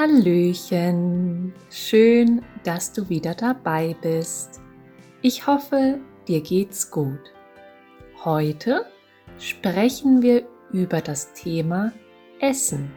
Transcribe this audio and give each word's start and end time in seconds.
Hallöchen, 0.00 1.52
schön, 1.68 2.40
dass 2.64 2.90
du 2.90 3.10
wieder 3.10 3.34
dabei 3.34 3.94
bist. 4.00 4.58
Ich 5.20 5.46
hoffe, 5.46 6.00
dir 6.26 6.40
geht's 6.40 6.90
gut. 6.90 7.34
Heute 8.24 8.86
sprechen 9.38 10.22
wir 10.22 10.48
über 10.72 11.02
das 11.02 11.34
Thema 11.34 11.92
Essen. 12.40 12.90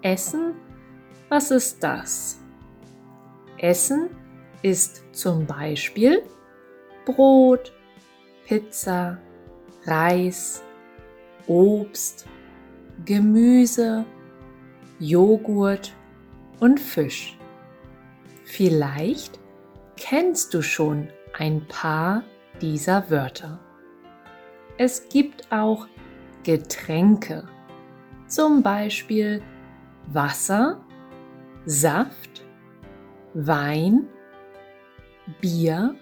Essen, 0.00 0.54
was 1.28 1.50
ist 1.50 1.84
das? 1.84 2.40
Essen 3.58 4.08
ist 4.62 5.04
zum 5.12 5.46
Beispiel 5.46 6.22
Brot, 7.04 7.74
Pizza, 8.46 9.18
Reis, 9.84 10.62
Obst, 11.46 12.24
Gemüse, 13.04 14.06
Joghurt 15.04 15.92
und 16.60 16.80
Fisch. 16.80 17.38
Vielleicht 18.44 19.38
kennst 19.96 20.54
du 20.54 20.62
schon 20.62 21.08
ein 21.38 21.66
paar 21.68 22.22
dieser 22.62 23.10
Wörter. 23.10 23.60
Es 24.78 25.10
gibt 25.10 25.52
auch 25.52 25.88
Getränke, 26.42 27.46
zum 28.28 28.62
Beispiel 28.62 29.42
Wasser, 30.06 30.82
Saft, 31.66 32.42
Wein, 33.34 34.08
Bier, 35.42 35.96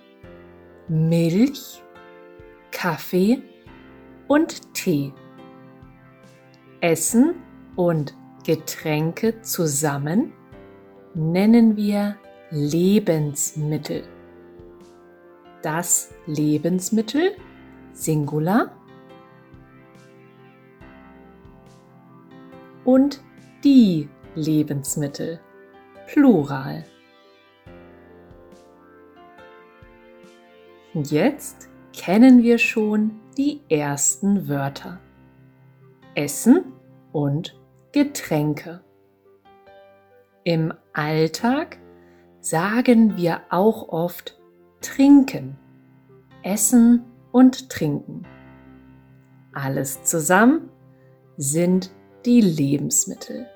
Milch, 0.86 1.82
Kaffee 2.70 3.42
und 4.28 4.74
Tee. 4.74 5.12
Essen 6.80 7.34
und 7.74 8.14
Getränke 8.44 9.40
zusammen 9.42 10.32
nennen 11.14 11.76
wir 11.76 12.16
Lebensmittel. 12.50 14.02
Das 15.62 16.12
Lebensmittel 16.26 17.36
Singular 17.92 18.72
und 22.84 23.22
die 23.62 24.08
Lebensmittel 24.34 25.38
Plural. 26.08 26.84
Jetzt 30.94 31.68
kennen 31.96 32.42
wir 32.42 32.58
schon 32.58 33.20
die 33.36 33.60
ersten 33.68 34.48
Wörter. 34.48 35.00
Essen 36.14 36.64
und 37.12 37.61
Getränke. 37.92 38.80
Im 40.44 40.72
Alltag 40.94 41.78
sagen 42.40 43.18
wir 43.18 43.42
auch 43.50 43.90
oft 43.90 44.40
trinken, 44.80 45.58
essen 46.42 47.04
und 47.32 47.68
trinken. 47.68 48.26
Alles 49.52 50.04
zusammen 50.04 50.70
sind 51.36 51.92
die 52.24 52.40
Lebensmittel. 52.40 53.46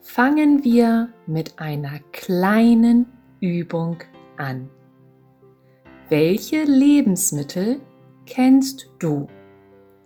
Fangen 0.00 0.62
wir 0.62 1.12
mit 1.26 1.58
einer 1.58 1.98
kleinen 2.12 3.06
Übung 3.40 3.98
an. 4.36 4.70
Welche 6.08 6.62
Lebensmittel 6.62 7.80
kennst 8.26 8.88
du? 9.00 9.26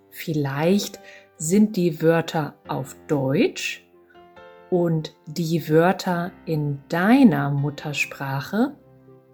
Vielleicht 0.08 1.00
sind 1.38 1.76
die 1.76 2.02
Wörter 2.02 2.54
auf 2.66 2.96
Deutsch 3.06 3.86
und 4.70 5.14
die 5.26 5.68
Wörter 5.68 6.32
in 6.44 6.80
deiner 6.88 7.50
Muttersprache 7.50 8.74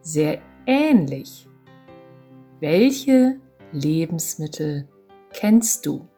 sehr 0.02 0.40
ähnlich. 0.66 1.48
Welche 2.60 3.40
Lebensmittel 3.72 4.88
kennst 5.32 5.86
du? 5.86 6.08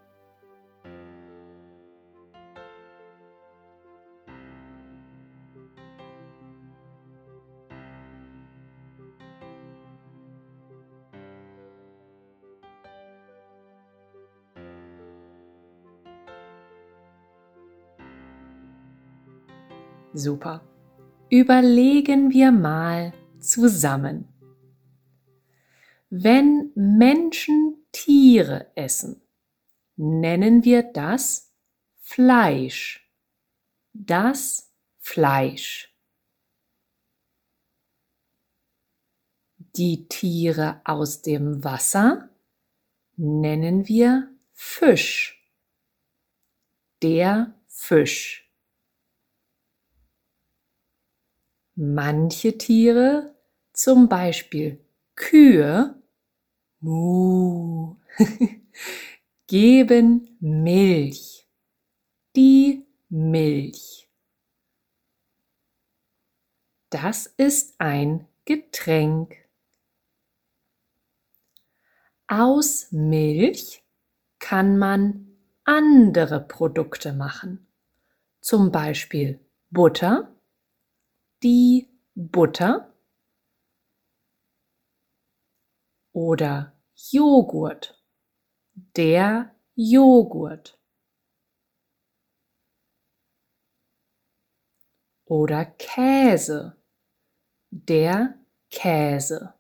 Super. 20.15 20.63
Überlegen 21.29 22.31
wir 22.31 22.53
mal 22.53 23.13
zusammen. 23.41 24.29
Wenn 26.09 26.71
Menschen 26.77 27.85
Tiere 27.91 28.71
essen, 28.77 29.21
nennen 29.97 30.65
wir 30.65 30.85
das 30.85 31.53
Fleisch. 31.99 33.11
Das 33.93 34.73
Fleisch. 35.01 35.93
Die 39.59 40.07
Tiere 40.07 40.81
aus 40.85 41.23
dem 41.23 41.65
Wasser 41.65 42.29
nennen 43.17 43.89
wir 43.89 44.29
Fisch. 44.53 45.53
Der 47.03 47.55
Fisch. 47.67 48.44
Manche 51.77 52.57
Tiere, 52.57 53.35
zum 53.73 54.09
Beispiel 54.09 54.79
Kühe, 55.17 56.01
Mu, 56.79 57.97
geben 59.49 60.37
Milch. 60.41 61.49
Die 62.37 62.87
Milch. 63.09 64.09
Das 66.91 67.27
ist 67.27 67.75
ein 67.79 68.29
Getränk. 68.45 69.37
Aus 72.29 72.93
Milch 72.93 73.83
kann 74.39 74.79
man 74.79 75.37
andere 75.65 76.41
Produkte 76.41 77.13
machen, 77.13 77.67
zum 78.41 78.71
Beispiel 78.71 79.41
Butter 79.71 80.34
die 81.45 81.91
Butter 82.15 82.91
oder 86.13 86.73
Joghurt, 86.95 88.03
der 88.97 89.55
Joghurt 89.75 90.81
oder 95.27 95.67
Käse, 95.67 96.83
der 97.71 98.39
Käse. 98.71 99.53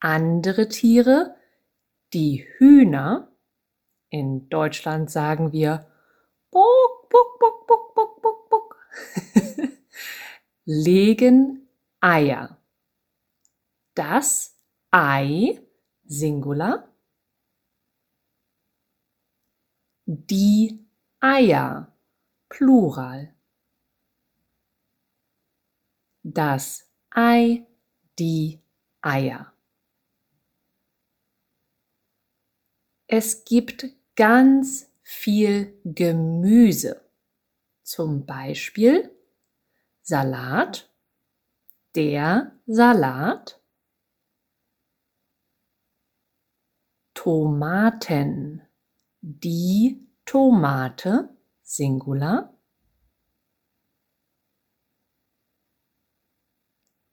Andere 0.00 0.68
Tiere, 0.68 1.36
die 2.12 2.44
Hühner, 2.58 3.32
in 4.08 4.48
Deutschland 4.48 5.08
sagen 5.08 5.52
wir 5.52 5.91
legen 10.64 11.68
Eier. 12.00 12.58
Das 13.94 14.56
Ei, 14.90 15.60
Singular. 16.04 16.88
Die 20.06 20.86
Eier, 21.20 21.92
Plural. 22.48 23.34
Das 26.22 26.88
Ei, 27.10 27.66
die 28.18 28.60
Eier. 29.00 29.52
Es 33.06 33.44
gibt 33.44 33.86
ganz 34.16 34.90
viel 35.02 35.78
Gemüse. 35.84 37.08
Zum 37.82 38.24
Beispiel 38.24 39.10
Salat, 40.02 40.90
der 41.94 42.58
Salat, 42.66 43.60
Tomaten, 47.14 48.62
die 49.20 50.08
Tomate, 50.24 51.36
Singular, 51.62 52.52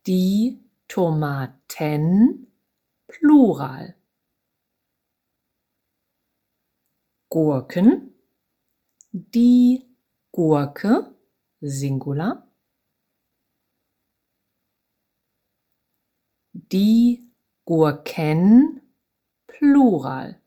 die 0.07 0.59
Tomaten, 0.87 2.47
Plural. 3.07 3.95
Gurken, 7.29 8.15
die 9.11 9.85
Gurke, 10.31 11.15
Singular, 11.61 12.48
die 16.71 17.31
Gurken, 17.65 18.81
Plural. 19.47 20.39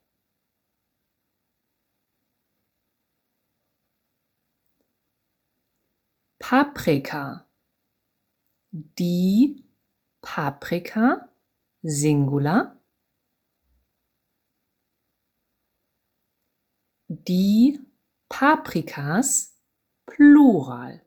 Paprika, 6.38 7.46
die 8.72 9.64
Paprika, 10.20 11.28
Singular, 11.82 12.78
die 17.08 17.80
Paprikas, 18.28 19.56
Plural. 20.04 21.00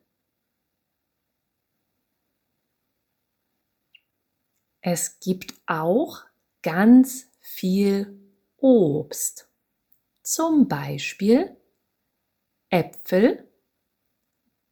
Es 4.88 5.18
gibt 5.18 5.52
auch 5.66 6.22
ganz 6.62 7.28
viel 7.40 8.20
Obst. 8.58 9.50
Zum 10.22 10.68
Beispiel 10.68 11.56
Äpfel, 12.70 13.50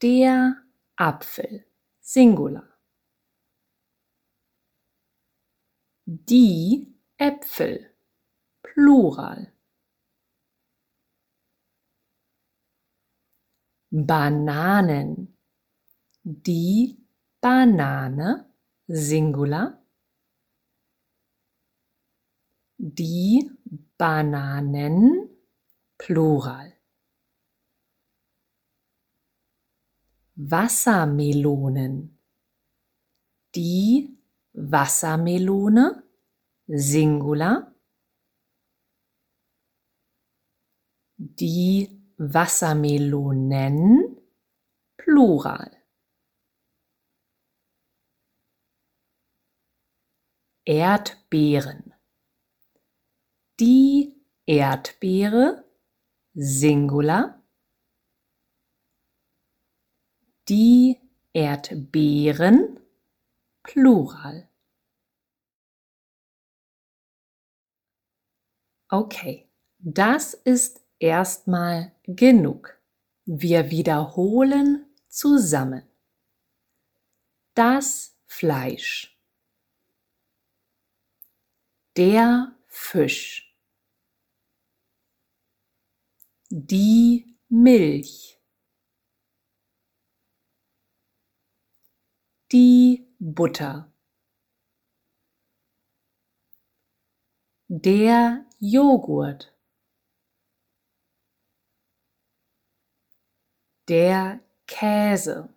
der 0.00 0.62
Apfel, 0.94 1.66
Singular. 1.98 2.78
Die 6.06 6.94
Äpfel, 7.16 7.90
Plural. 8.62 9.52
Bananen, 13.90 15.36
die 16.22 17.04
Banane, 17.40 18.48
Singular. 18.86 19.83
Die 22.86 23.50
Bananen, 23.96 25.30
Plural. 25.96 26.78
Wassermelonen. 30.34 32.18
Die 33.54 34.18
Wassermelone, 34.52 36.02
Singular. 36.66 37.74
Die 41.16 41.88
Wassermelonen, 42.18 44.20
Plural. 44.98 45.70
Erdbeeren. 50.66 51.83
Die 53.60 54.12
Erdbeere, 54.46 55.64
Singular. 56.34 57.40
Die 60.48 60.98
Erdbeeren, 61.32 62.80
Plural. 63.62 64.48
Okay, 68.88 69.48
das 69.78 70.34
ist 70.34 70.80
erstmal 70.98 71.92
genug. 72.02 72.76
Wir 73.24 73.70
wiederholen 73.70 74.84
zusammen. 75.06 75.88
Das 77.54 78.16
Fleisch. 78.26 79.16
Der 81.96 82.56
Fisch. 82.74 83.54
Die 86.50 87.36
Milch. 87.48 88.40
Die 92.52 93.06
Butter. 93.18 93.92
Der 97.68 98.46
Joghurt. 98.58 99.54
der 103.88 104.40
Käse. 104.66 105.54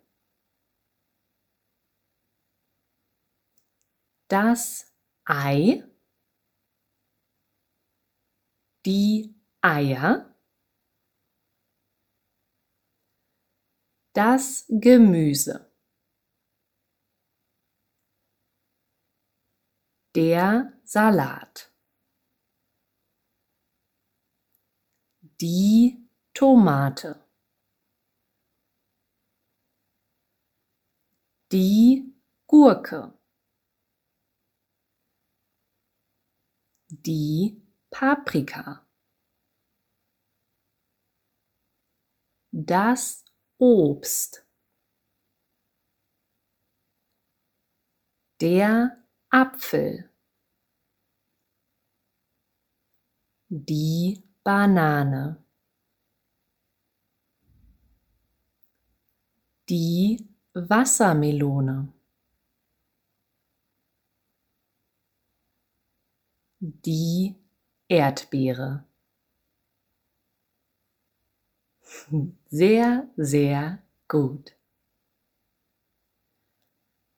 Das 4.28 4.92
Ei, 5.24 5.84
die 8.86 9.34
Eier, 9.60 10.34
das 14.12 14.64
Gemüse, 14.68 15.72
der 20.14 20.72
Salat, 20.84 21.72
die 25.40 26.08
Tomate. 26.34 27.28
die 31.52 32.14
Gurke, 32.46 33.18
die 36.90 37.67
Paprika, 37.90 38.86
das 42.52 43.24
Obst, 43.58 44.46
der 48.40 49.04
Apfel, 49.30 50.10
die 53.48 54.22
Banane, 54.44 55.42
die 59.68 60.26
Wassermelone. 60.54 61.92
Die 66.60 67.36
Erdbeere. 67.88 68.84
Sehr, 72.50 73.08
sehr 73.16 73.82
gut. 74.08 74.54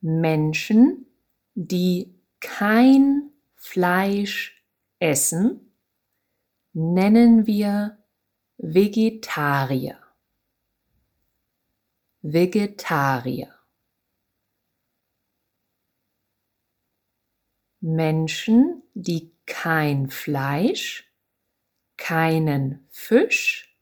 Menschen, 0.01 1.07
die 1.55 2.15
kein 2.41 3.31
Fleisch 3.55 4.65
essen, 4.99 5.73
nennen 6.73 7.47
wir 7.47 7.99
Vegetarier. 8.57 9.99
Vegetarier. 12.23 13.55
Menschen, 17.81 18.83
die 18.95 19.30
kein 19.47 20.11
Fleisch, 20.11 21.13
keinen 21.97 22.87
Fisch 22.91 23.77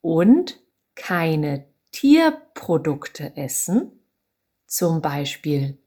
und 0.00 0.60
keine 0.94 1.66
Tierprodukte 1.90 3.36
essen, 3.36 3.92
zum 4.66 5.02
Beispiel 5.02 5.78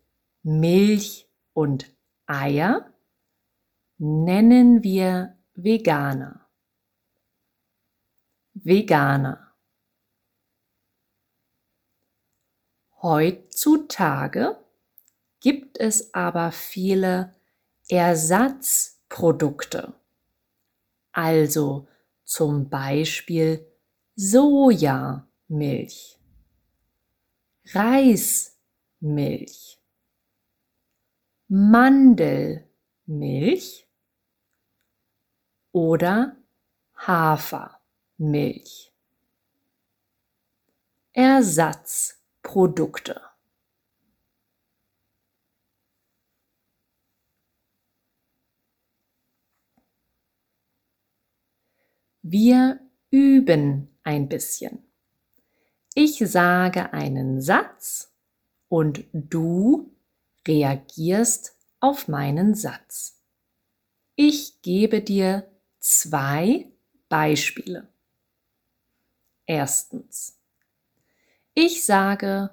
Milch 0.44 1.28
und 1.54 1.92
Eier, 2.28 2.94
nennen 3.98 4.84
wir 4.84 5.38
Veganer. 5.56 6.48
Veganer. 8.54 9.54
Heutzutage 13.02 14.58
gibt 15.40 15.80
es 15.80 16.14
aber 16.14 16.52
viele 16.52 17.36
Ersatzprodukte, 17.90 19.94
also 21.12 21.88
zum 22.24 22.70
Beispiel 22.70 23.66
Sojamilch, 24.16 26.20
Reismilch, 27.74 29.80
Mandelmilch 31.48 32.68
oder 35.72 36.38
Hafer. 36.96 37.80
Milch. 38.18 38.94
Ersatzprodukte. 41.12 43.25
Wir 52.28 52.80
üben 53.12 53.88
ein 54.02 54.28
bisschen. 54.28 54.80
Ich 55.94 56.18
sage 56.18 56.92
einen 56.92 57.40
Satz 57.40 58.16
und 58.68 59.06
du 59.14 59.92
reagierst 60.48 61.56
auf 61.80 62.08
meinen 62.08 62.56
Satz. 62.56 63.22
Ich 64.16 64.64
gebe 64.64 65.02
dir 65.02 65.48
zwei 65.78 66.66
Beispiele. 67.10 67.88
Erstens. 69.46 70.40
Ich 71.54 71.86
sage, 71.86 72.50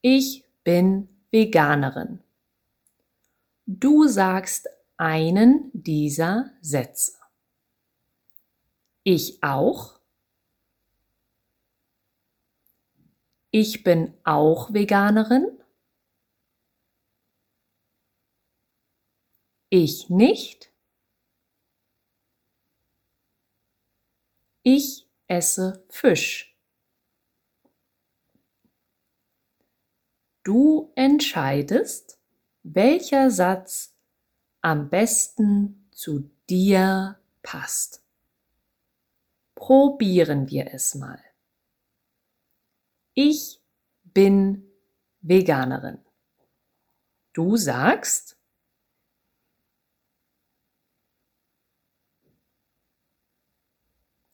ich 0.00 0.46
bin 0.64 1.10
Veganerin. 1.30 2.20
Du 3.66 4.08
sagst 4.08 4.70
einen 4.96 5.70
dieser 5.74 6.50
Sätze. 6.62 7.21
Ich 9.04 9.42
auch. 9.42 9.98
Ich 13.50 13.82
bin 13.82 14.14
auch 14.24 14.72
Veganerin. 14.72 15.58
Ich 19.70 20.08
nicht. 20.08 20.72
Ich 24.62 25.08
esse 25.26 25.84
Fisch. 25.88 26.56
Du 30.44 30.92
entscheidest, 30.94 32.18
welcher 32.62 33.30
Satz 33.30 33.96
am 34.60 34.88
besten 34.90 35.88
zu 35.90 36.30
dir 36.48 37.18
passt. 37.42 38.01
Probieren 39.62 40.50
wir 40.50 40.74
es 40.74 40.96
mal. 40.96 41.22
Ich 43.14 43.62
bin 44.02 44.68
Veganerin. 45.20 46.04
Du 47.32 47.56
sagst, 47.56 48.36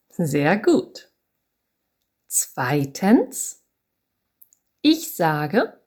Sehr 0.09 0.57
gut. 0.57 1.13
Zweitens, 2.25 3.63
ich 4.81 5.15
sage, 5.15 5.79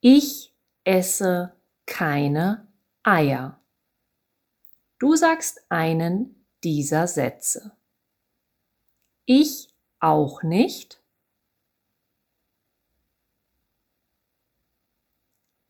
ich 0.00 0.54
esse 0.84 1.56
keine 1.86 2.70
Eier. 3.02 3.64
Du 4.98 5.16
sagst 5.16 5.64
einen 5.70 6.46
dieser 6.62 7.08
Sätze. 7.08 7.76
Ich 9.28 9.74
auch 9.98 10.44
nicht. 10.44 11.02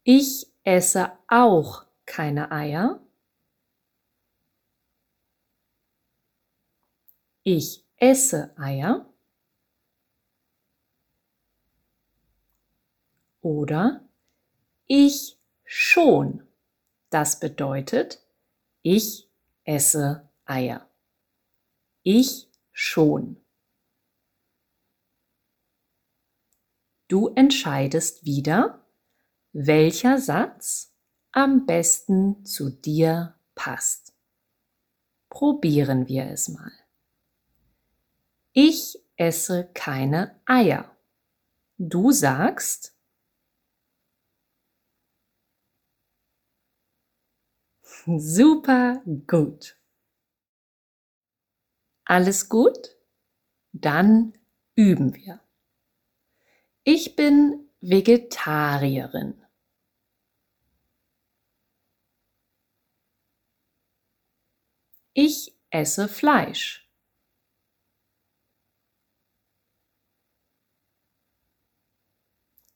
Ich 0.05 0.53
esse 0.63 1.11
auch 1.27 1.87
keine 2.05 2.53
Eier. 2.53 3.01
Ich 7.45 7.83
esse 7.97 8.55
Eier. 8.59 9.07
Oder 13.41 14.07
ich 14.87 15.39
schon. 15.65 16.47
Das 17.09 17.41
bedeutet, 17.41 18.21
ich 18.83 19.31
esse 19.65 20.29
Eier. 20.45 20.87
Ich 22.03 22.49
schon. 22.73 23.46
Du 27.09 27.29
entscheidest 27.29 28.25
wieder, 28.25 28.85
welcher 29.53 30.19
Satz 30.19 30.93
am 31.31 31.65
besten 31.65 32.45
zu 32.45 32.71
dir 32.71 33.39
passt. 33.55 34.13
Probieren 35.29 36.09
wir 36.09 36.27
es 36.31 36.49
mal. 36.49 36.73
Ich 38.53 38.99
esse 39.17 39.71
keine 39.73 40.41
Eier. 40.47 40.97
Du 41.79 42.11
sagst, 42.11 42.97
super 48.07 49.03
gut. 49.27 49.79
Alles 52.05 52.49
gut? 52.49 52.97
Dann 53.73 54.33
üben 54.75 55.15
wir. 55.15 55.46
Ich 56.89 57.17
bin 57.17 57.69
Vegetarierin. 57.81 59.43
Ich 65.15 65.59
esse 65.71 66.07
Fleisch. 66.07 66.89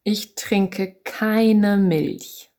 Ich 0.03 0.35
trinke 0.35 0.97
keine 1.05 1.77
Milch. 1.77 2.51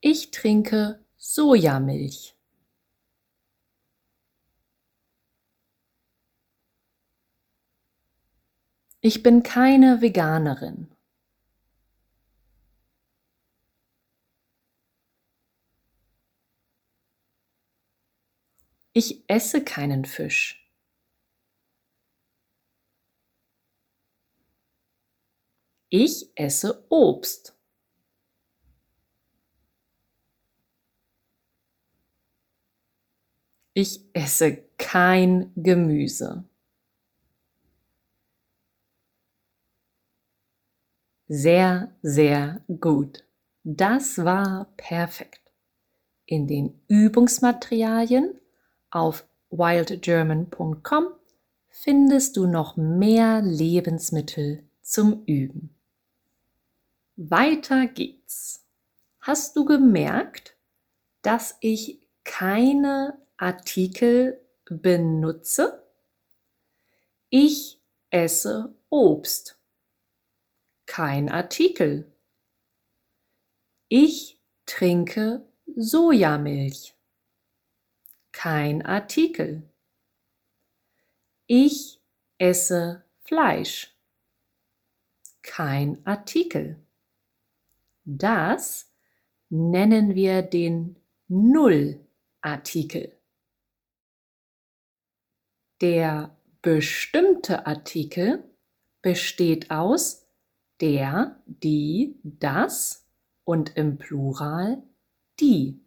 Ich 0.00 0.30
trinke 0.30 1.04
Sojamilch. 1.18 2.33
Ich 9.06 9.22
bin 9.22 9.42
keine 9.42 10.00
Veganerin. 10.00 10.88
Ich 18.94 19.22
esse 19.28 19.62
keinen 19.62 20.06
Fisch. 20.06 20.66
Ich 25.90 26.30
esse 26.34 26.86
Obst. 26.88 27.54
Ich 33.74 34.00
esse 34.14 34.64
kein 34.78 35.52
Gemüse. 35.56 36.48
Sehr, 41.36 41.90
sehr 42.00 42.60
gut. 42.80 43.24
Das 43.64 44.24
war 44.24 44.72
perfekt. 44.76 45.40
In 46.26 46.46
den 46.46 46.80
Übungsmaterialien 46.86 48.38
auf 48.90 49.26
wildgerman.com 49.50 51.06
findest 51.70 52.36
du 52.36 52.46
noch 52.46 52.76
mehr 52.76 53.42
Lebensmittel 53.42 54.62
zum 54.80 55.24
Üben. 55.24 55.74
Weiter 57.16 57.88
geht's. 57.88 58.64
Hast 59.18 59.56
du 59.56 59.64
gemerkt, 59.64 60.54
dass 61.22 61.56
ich 61.58 61.98
keine 62.22 63.18
Artikel 63.38 64.40
benutze? 64.66 65.82
Ich 67.28 67.80
esse 68.10 68.72
Obst. 68.88 69.58
Kein 70.94 71.28
Artikel. 71.28 72.12
Ich 73.88 74.38
trinke 74.64 75.44
Sojamilch 75.74 76.94
kein 78.30 78.86
Artikel. 78.86 79.68
Ich 81.48 82.00
esse 82.38 83.04
Fleisch. 83.22 83.96
Kein 85.42 86.06
Artikel. 86.06 86.76
Das 88.04 88.88
nennen 89.48 90.14
wir 90.14 90.42
den 90.42 90.94
Nullartikel. 91.26 93.18
Der 95.80 96.36
bestimmte 96.62 97.66
Artikel 97.66 98.44
besteht 99.02 99.72
aus 99.72 100.23
der, 100.80 101.42
die, 101.46 102.18
das 102.22 103.06
und 103.44 103.76
im 103.76 103.98
Plural 103.98 104.82
die. 105.40 105.80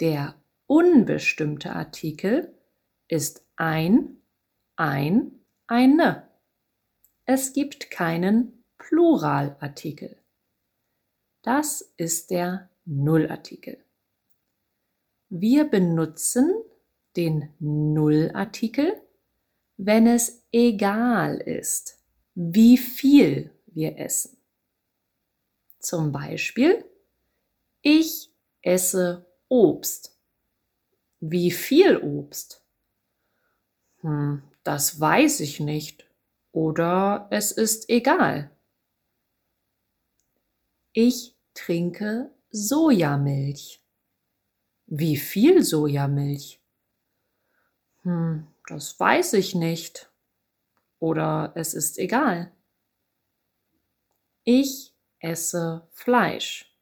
Der 0.00 0.34
unbestimmte 0.66 1.72
Artikel 1.72 2.54
ist 3.08 3.44
ein, 3.56 4.18
ein, 4.76 5.32
eine. 5.66 6.28
Es 7.24 7.52
gibt 7.52 7.90
keinen 7.90 8.64
Pluralartikel. 8.78 10.16
Das 11.42 11.92
ist 11.96 12.30
der 12.30 12.70
Nullartikel. 12.84 13.84
Wir 15.28 15.64
benutzen 15.64 16.50
den 17.16 17.52
Nullartikel, 17.58 19.02
wenn 19.76 20.06
es 20.06 20.42
egal 20.52 21.36
ist, 21.36 21.97
wie 22.40 22.78
viel 22.78 23.50
wir 23.66 23.98
essen. 23.98 24.36
Zum 25.80 26.12
Beispiel, 26.12 26.84
ich 27.82 28.30
esse 28.62 29.26
Obst. 29.48 30.16
Wie 31.18 31.50
viel 31.50 31.96
Obst? 31.96 32.62
Hm, 34.02 34.44
das 34.62 35.00
weiß 35.00 35.40
ich 35.40 35.58
nicht. 35.58 36.06
Oder 36.52 37.26
es 37.32 37.50
ist 37.50 37.90
egal. 37.90 38.52
Ich 40.92 41.34
trinke 41.54 42.30
Sojamilch. 42.50 43.82
Wie 44.86 45.16
viel 45.16 45.64
Sojamilch? 45.64 46.60
Hm, 48.02 48.46
das 48.68 48.98
weiß 49.00 49.32
ich 49.32 49.56
nicht. 49.56 50.07
Oder 50.98 51.52
es 51.54 51.74
ist 51.74 51.98
egal. 51.98 52.52
Ich 54.44 54.94
esse 55.20 55.88
Fleisch. 55.92 56.74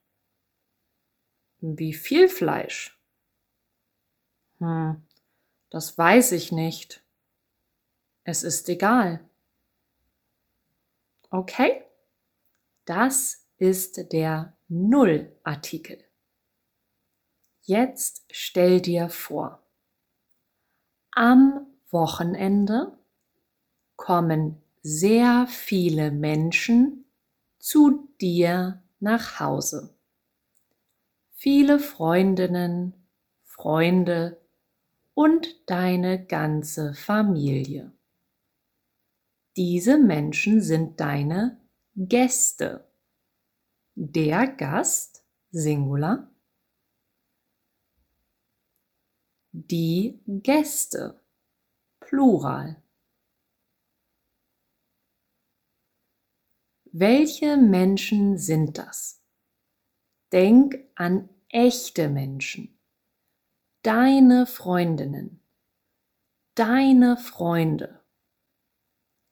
Wie 1.59 1.93
viel 1.93 2.29
Fleisch? 2.29 2.97
Hm, 4.59 5.05
das 5.69 5.97
weiß 5.97 6.31
ich 6.31 6.51
nicht. 6.51 7.03
Es 8.23 8.43
ist 8.43 8.69
egal. 8.69 9.27
Okay? 11.29 11.83
Das 12.85 13.45
ist 13.57 14.11
der 14.11 14.57
Nullartikel. 14.67 16.03
Jetzt 17.63 18.25
stell 18.31 18.79
dir 18.81 19.09
vor, 19.09 19.61
am 21.11 21.67
Wochenende 21.89 22.96
kommen 23.97 24.61
sehr 24.81 25.47
viele 25.47 26.11
Menschen 26.11 27.03
zu 27.59 28.07
dir 28.21 28.81
nach 29.01 29.41
Hause. 29.41 29.93
Viele 31.31 31.79
Freundinnen, 31.79 32.93
Freunde 33.43 34.41
und 35.13 35.69
deine 35.69 36.25
ganze 36.25 36.93
Familie. 36.93 37.91
Diese 39.57 39.97
Menschen 39.97 40.61
sind 40.61 40.99
deine 40.99 41.59
Gäste. 41.95 42.87
Der 43.95 44.47
Gast, 44.47 45.23
Singular. 45.49 46.29
Die 49.51 50.21
Gäste, 50.27 51.19
Plural. 51.99 52.81
Welche 56.99 57.57
Menschen 57.57 58.39
sind 58.39 58.79
das? 58.79 59.21
Denk 60.31 60.79
an 60.95 61.29
echte 61.47 62.09
Menschen. 62.09 62.79
Deine 63.83 64.47
Freundinnen. 64.47 65.39
Deine 66.55 67.15
Freunde. 67.17 68.03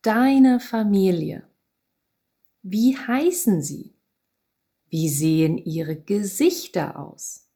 Deine 0.03 0.59
Familie. 0.59 1.49
Wie 2.61 2.95
heißen 2.95 3.63
sie? 3.63 3.95
Wie 4.89 5.09
sehen 5.09 5.57
ihre 5.57 5.99
Gesichter 5.99 6.99
aus? 6.99 7.49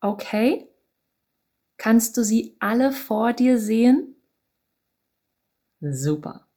Okay? 0.00 0.66
Kannst 1.76 2.16
du 2.16 2.24
sie 2.24 2.56
alle 2.60 2.90
vor 2.90 3.34
dir 3.34 3.58
sehen? 3.58 4.13
Super. 5.92 6.48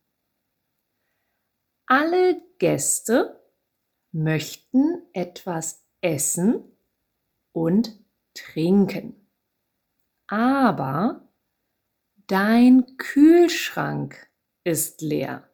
Alle 1.86 2.42
Gäste 2.60 3.44
möchten 4.12 5.06
etwas 5.14 5.86
essen 6.02 6.78
und 7.52 8.00
trinken. 8.34 9.30
Aber 10.28 11.30
dein 12.28 12.98
Kühlschrank 12.98 14.30
ist 14.64 15.02
leer. 15.02 15.50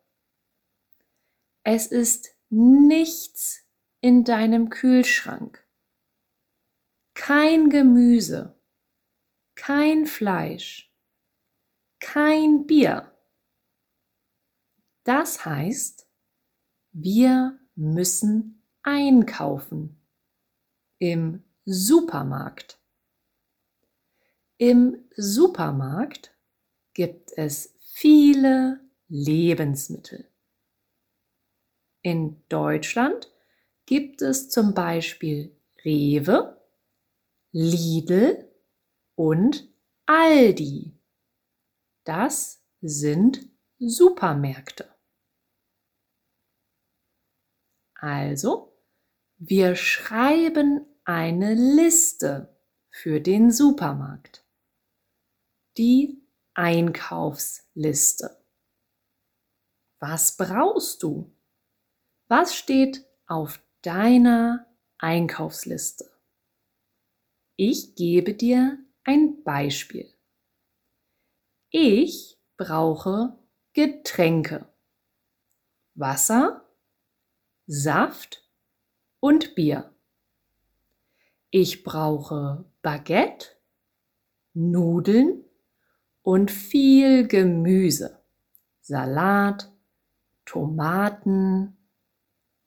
Es 1.64 1.88
ist 1.88 2.36
nichts 2.50 3.64
in 4.02 4.24
deinem 4.24 4.70
Kühlschrank. 4.70 5.66
Kein 7.14 7.70
Gemüse, 7.70 8.60
kein 9.56 10.06
Fleisch, 10.06 10.94
kein 12.00 12.66
Bier. 12.68 13.13
Das 15.04 15.46
heißt, 15.46 16.08
wir 16.92 17.60
müssen 17.76 18.64
einkaufen 18.84 20.02
im 21.00 21.44
Supermarkt. 21.66 22.80
Im 24.58 25.10
Supermarkt 25.16 26.34
gibt 26.94 27.32
es 27.36 27.76
viele 27.80 28.80
Lebensmittel. 29.08 30.30
In 32.02 32.44
Deutschland 32.50 33.32
gibt 33.86 34.22
es 34.22 34.50
zum 34.50 34.74
Beispiel 34.74 35.56
Rewe, 35.84 36.62
Lidl 37.52 38.50
und 39.16 39.68
Aldi. 40.06 40.98
Das 42.04 42.64
sind 42.82 43.50
Supermärkte. 43.80 44.93
Also, 48.04 48.78
wir 49.38 49.78
schreiben 49.78 50.86
eine 51.06 51.54
Liste 51.54 52.54
für 52.90 53.22
den 53.22 53.50
Supermarkt. 53.50 54.46
Die 55.78 56.22
Einkaufsliste. 56.54 58.44
Was 60.02 60.36
brauchst 60.36 61.02
du? 61.02 61.34
Was 62.28 62.54
steht 62.58 63.06
auf 63.26 63.64
deiner 63.84 64.68
Einkaufsliste? 64.98 66.12
Ich 67.56 67.96
gebe 67.96 68.34
dir 68.34 68.80
ein 69.06 69.46
Beispiel. 69.46 70.14
Ich 71.70 72.38
brauche 72.58 73.40
Getränke. 73.72 74.68
Wasser, 75.94 76.63
Saft 77.66 78.44
und 79.22 79.56
Bier. 79.56 79.96
Ich 81.50 81.86
brauche 81.86 82.66
Baguette, 82.82 83.56
Nudeln 84.54 85.46
und 86.24 86.52
viel 86.52 87.26
Gemüse, 87.26 88.22
Salat, 88.82 89.72
Tomaten, 90.44 91.78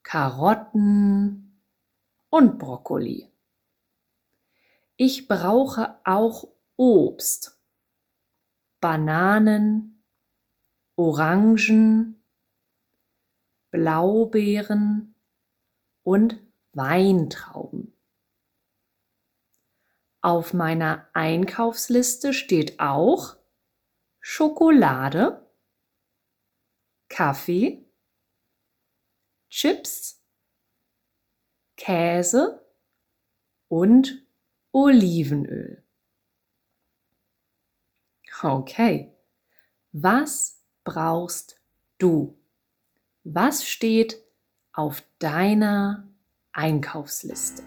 Karotten 0.01 1.61
und 2.29 2.57
Brokkoli. 2.57 3.31
Ich 4.95 5.27
brauche 5.27 5.99
auch 6.05 6.47
Obst, 6.75 7.61
Bananen, 8.79 10.03
Orangen, 10.95 12.23
Blaubeeren 13.77 15.13
und 16.01 16.41
Weintrauben. 16.73 17.93
Auf 20.19 20.55
meiner 20.55 21.07
Einkaufsliste 21.13 22.33
steht 22.33 22.79
auch 22.79 23.37
Schokolade, 24.19 25.47
Kaffee, 27.07 27.85
Chips, 29.51 30.23
Käse 31.75 32.65
und 33.67 34.25
Olivenöl. 34.71 35.83
Okay, 38.41 39.15
was 39.91 40.63
brauchst 40.83 41.61
du? 41.99 42.39
Was 43.29 43.67
steht 43.67 44.23
auf 44.71 45.03
deiner 45.19 46.07
Einkaufsliste? 46.53 47.61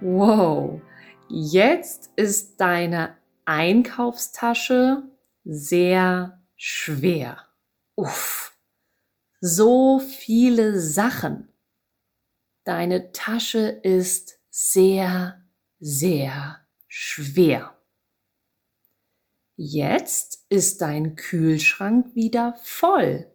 Wow, 0.00 0.80
jetzt 1.28 2.10
ist 2.14 2.60
deine 2.60 3.16
Einkaufstasche 3.44 5.02
sehr 5.42 6.40
schwer. 6.54 7.48
Uff, 7.96 8.56
so 9.40 9.98
viele 9.98 10.78
Sachen. 10.78 11.52
Deine 12.62 13.10
Tasche 13.10 13.80
ist 13.82 14.38
sehr, 14.50 15.44
sehr 15.80 16.60
schwer. 16.86 17.76
Jetzt 19.56 20.46
ist 20.48 20.80
dein 20.80 21.16
Kühlschrank 21.16 22.14
wieder 22.14 22.54
voll. 22.62 23.34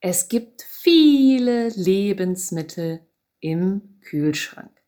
Es 0.00 0.28
gibt 0.28 0.62
viele 0.62 1.68
Lebensmittel 1.68 3.06
im 3.38 4.00
Kühlschrank. 4.00 4.79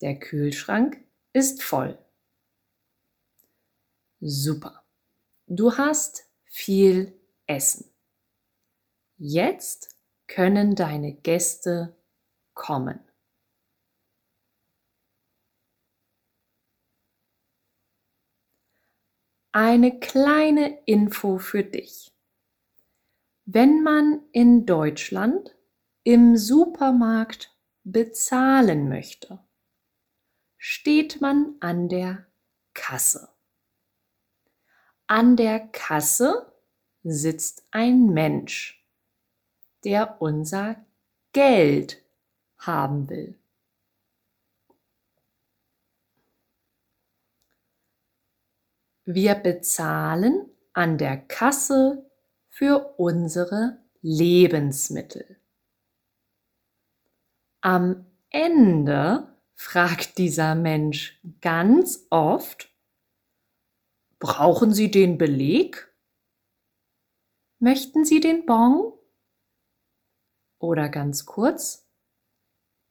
Der 0.00 0.18
Kühlschrank 0.18 1.04
ist 1.32 1.62
voll. 1.62 1.98
Super. 4.20 4.84
Du 5.46 5.76
hast 5.76 6.24
viel 6.44 7.18
Essen. 7.46 7.90
Jetzt 9.16 9.96
können 10.26 10.74
deine 10.74 11.12
Gäste 11.14 11.96
kommen. 12.54 13.00
Eine 19.52 19.98
kleine 19.98 20.82
Info 20.84 21.38
für 21.38 21.64
dich. 21.64 22.12
Wenn 23.44 23.82
man 23.82 24.22
in 24.32 24.66
Deutschland 24.66 25.56
im 26.04 26.36
Supermarkt 26.36 27.56
bezahlen 27.82 28.88
möchte, 28.88 29.40
steht 30.58 31.20
man 31.20 31.54
an 31.60 31.88
der 31.88 32.26
Kasse. 32.74 33.28
An 35.06 35.36
der 35.36 35.60
Kasse 35.68 36.52
sitzt 37.02 37.66
ein 37.70 38.08
Mensch, 38.08 38.84
der 39.84 40.20
unser 40.20 40.84
Geld 41.32 42.02
haben 42.58 43.08
will. 43.08 43.38
Wir 49.04 49.36
bezahlen 49.36 50.50
an 50.74 50.98
der 50.98 51.16
Kasse 51.16 52.04
für 52.50 52.94
unsere 52.98 53.78
Lebensmittel. 54.02 55.40
Am 57.62 58.04
Ende 58.28 59.37
fragt 59.58 60.18
dieser 60.18 60.54
Mensch 60.54 61.20
ganz 61.40 62.06
oft, 62.10 62.72
brauchen 64.20 64.72
Sie 64.72 64.88
den 64.90 65.18
Beleg? 65.18 65.92
Möchten 67.58 68.04
Sie 68.04 68.20
den 68.20 68.46
Bon? 68.46 68.92
Oder 70.60 70.88
ganz 70.88 71.26
kurz, 71.26 71.90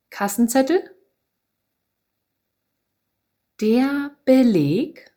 Kassenzettel? 0.09 0.93
Der 3.61 4.15
Beleg, 4.25 5.15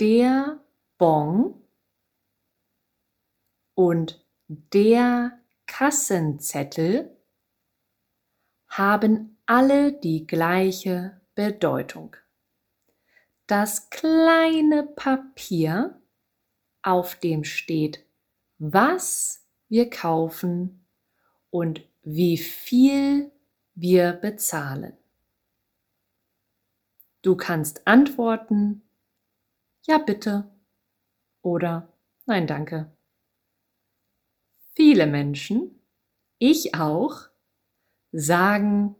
der 0.00 0.60
Bon 0.98 1.64
und 3.74 4.26
der 4.48 5.40
Kassenzettel 5.66 7.13
haben 8.76 9.38
alle 9.46 9.92
die 9.92 10.26
gleiche 10.26 11.20
Bedeutung. 11.36 12.16
Das 13.46 13.88
kleine 13.90 14.82
Papier, 14.82 16.00
auf 16.82 17.14
dem 17.14 17.44
steht, 17.44 18.04
was 18.58 19.46
wir 19.68 19.90
kaufen 19.90 20.84
und 21.50 21.86
wie 22.02 22.36
viel 22.36 23.30
wir 23.74 24.12
bezahlen. 24.12 24.96
Du 27.22 27.36
kannst 27.36 27.86
antworten, 27.86 28.82
ja 29.86 29.98
bitte 29.98 30.50
oder 31.42 31.92
nein 32.26 32.48
danke. 32.48 32.90
Viele 34.74 35.06
Menschen, 35.06 35.80
ich 36.38 36.74
auch, 36.74 37.28
sagen, 38.16 38.94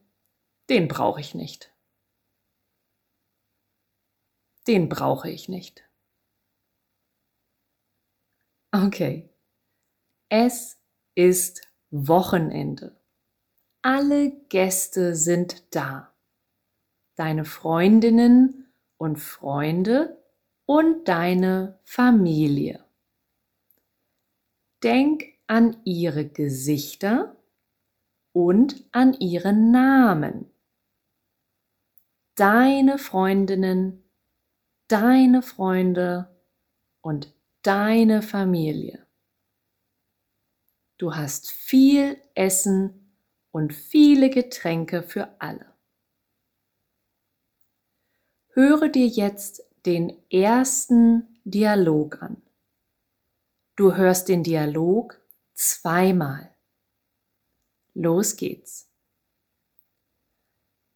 den 0.69 0.89
brauche 0.89 1.21
ich 1.21 1.35
nicht. 1.35 1.73
Den 4.67 4.89
brauche 4.89 5.31
ich 5.31 5.49
nicht. 5.49 5.85
Okay. 8.73 9.31
Es 10.29 10.81
ist 11.15 11.69
Wochenende. 11.91 12.99
Alle 13.83 14.33
Gäste 14.49 15.15
sind 15.15 15.63
da. 15.77 16.13
Deine 17.15 17.45
Freundinnen 17.45 18.73
und 18.97 19.19
Freunde 19.19 20.21
und 20.67 21.07
deine 21.07 21.79
Familie. 21.85 22.85
Denk 24.83 25.25
an 25.47 25.77
ihre 25.85 26.27
Gesichter 26.27 27.37
und 28.35 28.85
an 28.91 29.15
ihren 29.15 29.71
Namen. 29.71 30.51
Deine 32.35 32.99
Freundinnen, 32.99 34.03
deine 34.89 35.41
Freunde 35.41 36.37
und 37.01 37.33
deine 37.63 38.23
Familie. 38.23 39.07
Du 40.99 41.15
hast 41.15 41.51
viel 41.51 42.21
Essen 42.35 43.17
und 43.53 43.73
viele 43.73 44.31
Getränke 44.31 45.05
für 45.05 45.41
alle. 45.41 45.73
Höre 48.49 48.89
dir 48.89 49.07
jetzt 49.07 49.63
den 49.87 50.13
ersten 50.31 51.39
Dialog 51.45 52.21
an. 52.21 52.43
Du 53.77 53.95
hörst 53.95 54.29
den 54.29 54.43
Dialog 54.43 55.21
zweimal. 55.53 56.54
Los 57.95 58.37
geht's. 58.37 58.89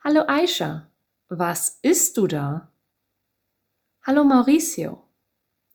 Hallo 0.03 0.25
Aisha, 0.27 0.89
was 1.29 1.79
isst 1.83 2.17
du 2.17 2.27
da? 2.27 2.73
Hallo 4.03 4.25
Mauricio, 4.25 5.05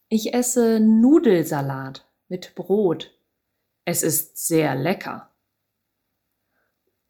ich 0.10 0.34
esse 0.34 0.80
Nudelsalat 0.80 2.06
mit 2.28 2.56
Brot. 2.56 3.12
Es 3.86 4.04
ist 4.04 4.38
sehr 4.38 4.76
lecker. 4.76 5.32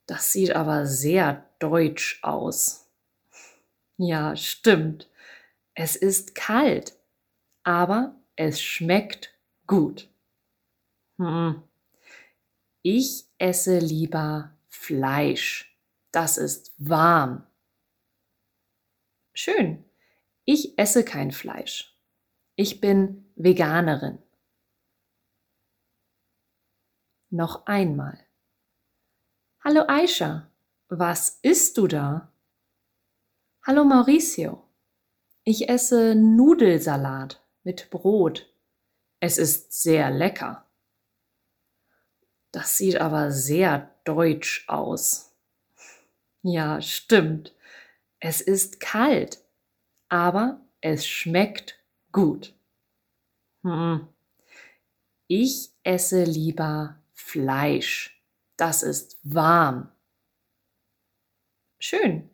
Das 0.05 0.31
sieht 0.31 0.55
aber 0.55 0.85
sehr 0.85 1.49
deutsch 1.59 2.19
aus. 2.23 2.81
Ja, 3.97 4.35
stimmt. 4.35 5.07
Es 5.75 5.95
ist 5.95 6.33
kalt, 6.33 6.97
aber 7.63 8.15
es 8.35 8.59
schmeckt 8.59 9.33
gut. 9.67 10.09
Hm. 11.17 11.61
Ich 12.85 13.25
esse 13.37 13.79
lieber 13.79 14.57
Fleisch. 14.67 15.73
Das 16.11 16.37
ist 16.37 16.73
warm. 16.77 17.47
Schön. 19.33 19.85
Ich 20.43 20.77
esse 20.77 21.05
kein 21.05 21.31
Fleisch. 21.31 21.97
Ich 22.57 22.81
bin 22.81 23.31
Veganerin. 23.35 24.21
Noch 27.29 27.65
einmal. 27.67 28.19
Hallo 29.63 29.85
Aisha, 29.87 30.51
was 30.89 31.39
isst 31.41 31.77
du 31.77 31.87
da? 31.87 32.33
Hallo 33.65 33.85
Mauricio, 33.85 34.61
ich 35.45 35.69
esse 35.69 36.15
Nudelsalat 36.15 37.41
mit 37.63 37.89
Brot. 37.89 38.53
Es 39.21 39.37
ist 39.37 39.71
sehr 39.71 40.11
lecker. 40.11 40.62
Das 42.53 42.77
sieht 42.77 42.97
aber 43.01 43.31
sehr 43.31 43.89
deutsch 44.03 44.65
aus. 44.67 45.35
Ja, 46.43 46.81
stimmt. 46.81 47.55
Es 48.19 48.41
ist 48.41 48.79
kalt, 48.79 49.43
aber 50.07 50.61
es 50.79 51.07
schmeckt 51.07 51.79
gut. 52.11 52.53
Hm. 53.63 54.07
Ich 55.27 55.71
esse 55.83 56.25
lieber 56.25 57.01
Fleisch. 57.13 58.23
Das 58.55 58.83
ist 58.83 59.17
warm. 59.23 59.91
Schön. 61.79 62.29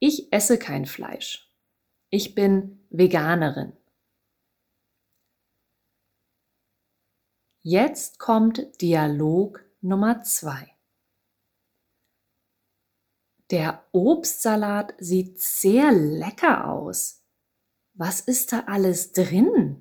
Ich 0.00 0.32
esse 0.32 0.58
kein 0.58 0.86
Fleisch. 0.86 1.48
Ich 2.10 2.34
bin 2.34 2.84
Veganerin. 2.90 3.74
Jetzt 7.64 8.18
kommt 8.18 8.82
Dialog 8.82 9.64
Nummer 9.82 10.22
zwei. 10.22 10.76
Der 13.52 13.84
Obstsalat 13.92 14.94
sieht 14.98 15.40
sehr 15.40 15.92
lecker 15.92 16.68
aus. 16.68 17.22
Was 17.94 18.18
ist 18.18 18.52
da 18.52 18.64
alles 18.66 19.12
drin? 19.12 19.80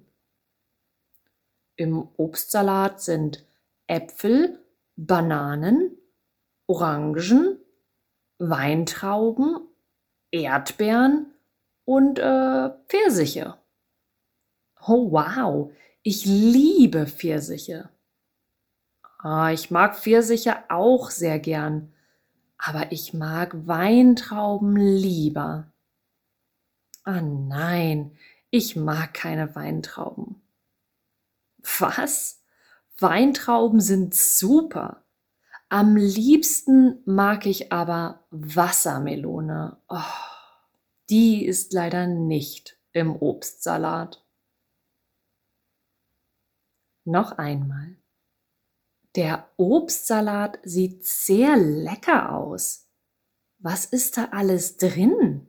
Im 1.75 2.07
Obstsalat 2.17 3.01
sind 3.01 3.47
Äpfel, 3.87 4.63
Bananen, 4.95 5.97
Orangen, 6.67 7.57
Weintrauben, 8.37 9.57
Erdbeeren 10.29 11.33
und 11.85 12.19
äh, 12.19 12.69
Pfirsiche. 12.87 13.57
Oh 14.85 15.11
wow, 15.11 15.71
ich 16.03 16.25
liebe 16.25 17.07
Pfirsiche. 17.07 17.89
Ah, 19.19 19.51
ich 19.51 19.69
mag 19.69 19.97
Pfirsiche 19.97 20.57
auch 20.69 21.11
sehr 21.11 21.39
gern, 21.39 21.93
aber 22.57 22.91
ich 22.91 23.13
mag 23.13 23.67
Weintrauben 23.67 24.75
lieber. 24.75 25.71
Ah 27.03 27.21
nein, 27.21 28.17
ich 28.49 28.75
mag 28.75 29.13
keine 29.13 29.55
Weintrauben. 29.55 30.41
Was? 31.79 32.43
Weintrauben 32.97 33.79
sind 33.79 34.15
super. 34.15 35.03
Am 35.69 35.95
liebsten 35.95 37.01
mag 37.05 37.45
ich 37.45 37.71
aber 37.71 38.25
Wassermelone. 38.31 39.77
Oh, 39.87 39.99
die 41.09 41.45
ist 41.45 41.73
leider 41.73 42.07
nicht 42.07 42.77
im 42.91 43.15
Obstsalat. 43.15 44.20
Noch 47.03 47.33
einmal. 47.33 47.97
Der 49.15 49.49
Obstsalat 49.57 50.59
sieht 50.63 51.05
sehr 51.05 51.57
lecker 51.57 52.33
aus. 52.33 52.87
Was 53.59 53.85
ist 53.85 54.17
da 54.17 54.29
alles 54.31 54.77
drin? 54.77 55.47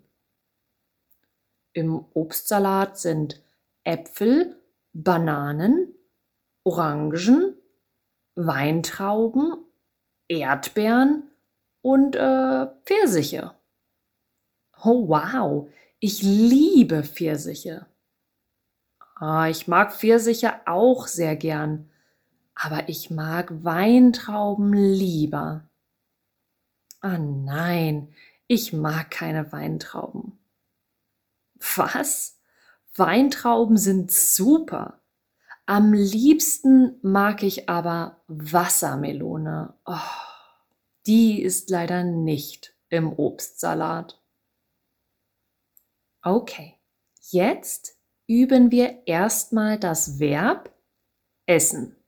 Im 1.73 2.05
Obstsalat 2.15 2.99
sind 2.99 3.43
Äpfel, 3.85 4.61
Bananen, 4.93 5.95
Orangen, 6.65 7.57
Weintrauben, 8.35 9.65
Erdbeeren 10.29 11.31
und 11.83 12.17
äh, 12.17 12.67
Pfirsiche. 12.85 13.55
Oh 14.85 15.09
wow, 15.09 15.71
ich 16.01 16.23
liebe 16.23 17.05
Pfirsiche. 17.05 17.87
Ah, 19.25 19.49
ich 19.49 19.69
mag 19.69 19.95
Pfirsiche 19.95 20.67
auch 20.67 21.07
sehr 21.07 21.37
gern, 21.37 21.89
aber 22.57 22.89
ich 22.89 23.09
mag 23.09 23.63
Weintrauben 23.63 24.73
lieber. 24.73 25.71
Ah 27.01 27.19
nein, 27.19 28.13
ich 28.49 28.73
mag 28.73 29.13
keine 29.13 29.53
Weintrauben. 29.53 30.41
Was? 31.77 32.41
Weintrauben 32.97 33.77
sind 33.77 34.11
super. 34.11 35.01
Am 35.67 35.93
liebsten 35.93 36.99
mag 37.03 37.45
ich 37.45 37.69
aber 37.69 38.25
Wassermelone. 38.27 39.73
Oh, 39.85 40.19
die 41.07 41.41
ist 41.41 41.71
leider 41.71 42.03
nicht 42.03 42.75
im 42.89 43.13
Obstsalat. 43.13 44.21
Okay, 46.25 46.77
jetzt 47.31 48.02
üben 48.33 48.71
wir 48.71 49.03
erstmal 49.07 49.79
das 49.79 50.19
Verb 50.19 50.75
essen. 51.45 52.03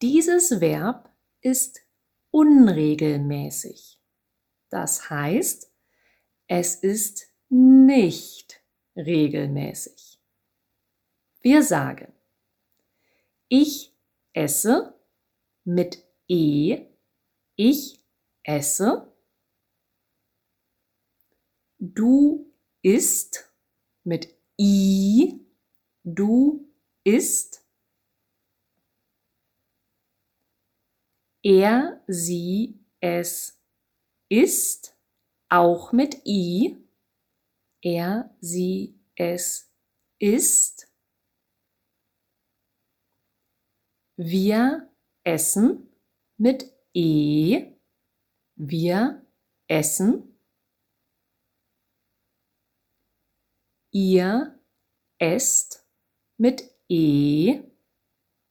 Dieses 0.00 0.60
Verb 0.60 1.12
ist 1.40 1.80
unregelmäßig. 2.30 4.00
Das 4.68 5.10
heißt, 5.10 5.72
es 6.46 6.76
ist 6.76 7.26
nicht 7.48 8.62
regelmäßig. 8.94 10.20
Wir 11.40 11.64
sagen, 11.64 12.12
ich 13.48 13.98
esse 14.34 14.94
mit 15.64 16.04
E, 16.28 16.86
ich 17.56 18.00
esse, 18.44 19.12
du 21.80 22.54
isst 22.82 23.52
mit 24.04 24.41
I, 24.64 25.44
du 26.04 26.72
isst. 27.02 27.66
Er, 31.42 32.00
sie, 32.06 32.78
es 33.00 33.60
isst, 34.28 34.96
auch 35.48 35.90
mit 35.90 36.24
I. 36.24 36.76
Er, 37.80 38.36
sie, 38.40 39.00
es 39.16 39.74
isst. 40.20 40.88
Wir 44.16 44.88
essen 45.24 45.88
mit 46.36 46.72
E. 46.94 47.72
Wir 48.54 49.26
essen. 49.66 50.31
Ihr 53.94 54.58
esst 55.18 55.86
mit 56.38 56.62
E. 56.88 57.62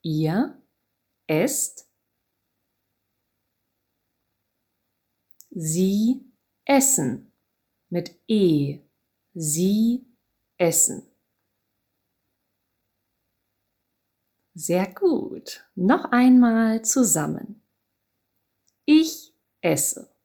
Ihr 0.04 0.62
esst. 1.26 1.90
Sie 5.50 6.32
essen 6.64 7.34
mit 7.90 8.22
E. 8.28 8.82
Sie 9.34 10.06
essen. 10.58 11.08
Sehr 14.54 14.94
gut. 14.94 15.66
Noch 15.74 16.06
einmal 16.12 16.86
zusammen. 16.86 17.64
Ich 18.86 19.34
esse. 19.62 20.16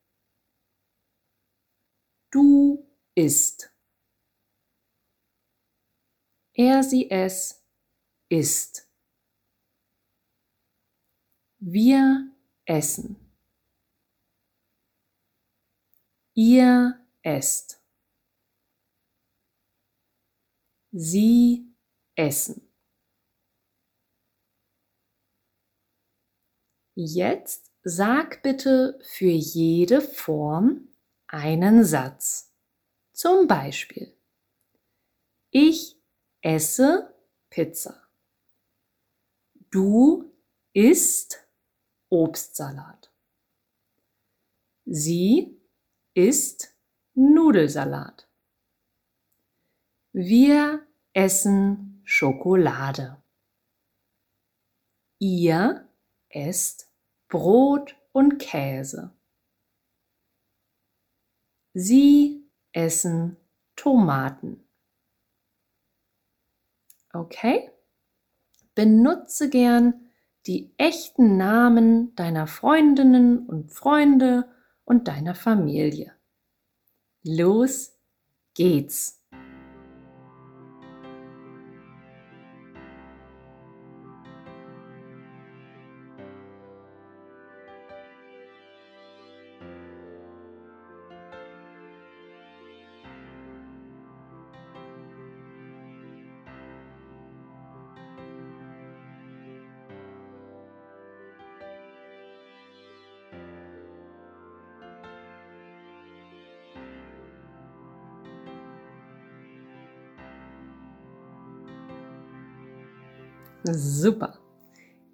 Du 2.30 2.86
isst. 3.14 3.75
Er, 6.58 6.82
sie, 6.82 7.10
es 7.10 7.62
isst. 8.30 8.88
Wir 11.58 12.32
essen. 12.64 13.16
Ihr 16.32 16.98
esst. 17.20 17.82
Sie 20.92 21.74
essen. 22.14 22.72
Jetzt 26.94 27.70
sag 27.82 28.42
bitte 28.42 28.98
für 29.02 29.26
jede 29.26 30.00
Form 30.00 30.88
einen 31.26 31.84
Satz. 31.84 32.54
Zum 33.12 33.46
Beispiel, 33.46 34.16
ich 35.50 35.95
esse 36.46 37.12
Pizza. 37.50 38.08
Du 39.68 40.32
isst 40.72 41.44
Obstsalat. 42.08 43.12
Sie 44.84 45.60
isst 46.14 46.72
Nudelsalat. 47.14 48.28
Wir 50.12 50.86
essen 51.14 52.00
Schokolade. 52.04 53.20
Ihr 55.18 55.88
esst 56.28 56.92
Brot 57.26 57.96
und 58.12 58.38
Käse. 58.38 59.12
Sie 61.74 62.48
essen 62.70 63.36
Tomaten. 63.74 64.65
Okay? 67.16 67.70
Benutze 68.74 69.48
gern 69.48 70.10
die 70.46 70.72
echten 70.76 71.36
Namen 71.36 72.14
deiner 72.14 72.46
Freundinnen 72.46 73.46
und 73.46 73.72
Freunde 73.72 74.48
und 74.84 75.08
deiner 75.08 75.34
Familie. 75.34 76.12
Los 77.22 77.98
geht's! 78.54 79.15
Super. 113.76 114.38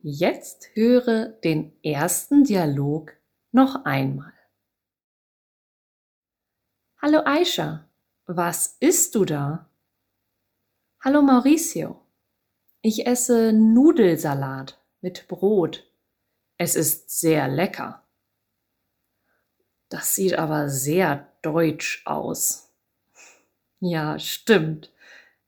Jetzt 0.03 0.69
höre 0.75 1.31
den 1.31 1.73
ersten 1.83 2.45
Dialog 2.45 3.13
noch 3.51 3.85
einmal. 3.85 4.33
Hallo 6.99 7.23
Aisha, 7.25 7.91
was 8.27 8.77
isst 8.79 9.17
du 9.17 9.25
da? 9.25 9.69
Hallo 11.01 11.23
Mauricio, 11.23 12.07
ich 12.83 13.05
esse 13.05 13.53
Nudelsalat 13.53 14.81
mit 15.01 15.27
Brot. 15.27 15.93
Es 16.57 16.77
ist 16.77 17.11
sehr 17.11 17.49
lecker. 17.49 18.07
Das 19.89 20.15
sieht 20.15 20.35
aber 20.35 20.69
sehr 20.69 21.33
deutsch 21.43 22.03
aus. 22.05 22.73
Ja, 23.81 24.21
stimmt. 24.21 24.93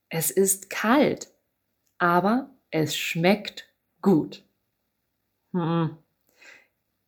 Es 0.09 0.33
ist 0.33 0.69
kalt, 0.69 1.33
aber 1.99 2.54
es 2.75 2.97
schmeckt 2.97 3.73
gut. 4.03 4.43
Hm. 5.53 5.97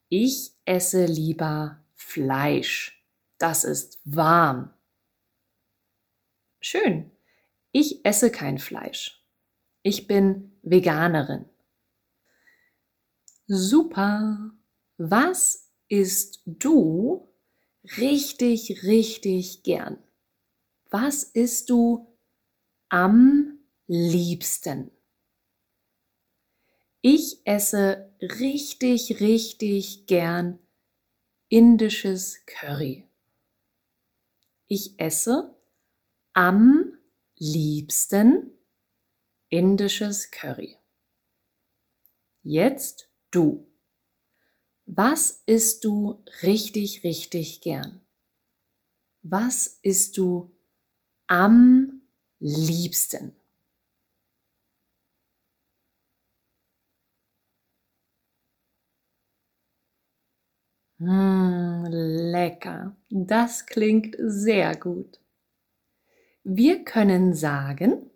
Ich 0.09 0.53
esse 0.65 1.07
lieber 1.07 1.85
Fleisch. 1.95 3.05
Das 3.39 3.65
ist 3.65 3.99
warm. 4.05 4.73
Schön. 6.61 7.11
Ich 7.73 8.05
esse 8.05 8.31
kein 8.31 8.59
Fleisch. 8.59 9.27
Ich 9.83 10.07
bin 10.07 10.57
Veganerin. 10.63 11.47
Super. 13.49 14.53
Was 14.99 15.73
isst 15.89 16.43
du 16.47 17.29
richtig, 17.97 18.85
richtig 18.85 19.65
gern? 19.65 19.99
Was 20.91 21.25
isst 21.25 21.71
du 21.71 22.17
am 22.89 23.59
liebsten? 23.89 24.96
Ich 27.09 27.41
esse 27.45 28.13
richtig, 28.21 29.21
richtig 29.21 30.07
gern 30.07 30.59
indisches 31.49 32.45
Curry. 32.47 33.09
Ich 34.67 34.99
esse 34.99 35.57
am 36.33 36.99
liebsten 37.37 38.59
indisches 39.51 40.33
Curry. 40.33 40.79
Jetzt 42.43 43.09
du. 43.31 43.73
Was 44.87 45.45
isst 45.47 45.85
du 45.85 46.25
richtig, 46.43 47.05
richtig 47.05 47.61
gern? 47.61 48.05
Was 49.23 49.79
isst 49.83 50.19
du 50.19 50.51
am 51.29 52.03
liebsten? 52.41 53.37
Mmh, 60.99 61.89
lecker. 61.91 62.97
Das 63.11 63.67
klingt 63.67 64.17
sehr 64.19 64.75
gut. 64.77 65.21
Wir 66.43 66.85
können 66.85 67.35
sagen, 67.35 68.11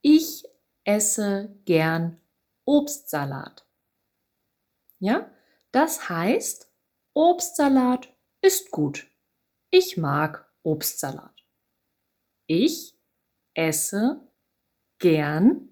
ich 0.00 0.44
esse 0.84 1.54
gern 1.64 2.18
Obstsalat. 2.64 3.66
Ja, 5.00 5.30
das 5.70 6.08
heißt, 6.08 6.70
Obstsalat 7.12 8.08
ist 8.40 8.70
gut. 8.70 9.10
Ich 9.70 9.96
mag 9.96 10.50
Obstsalat. 10.62 11.44
Ich 12.46 12.96
esse 13.54 14.20
gern 14.98 15.68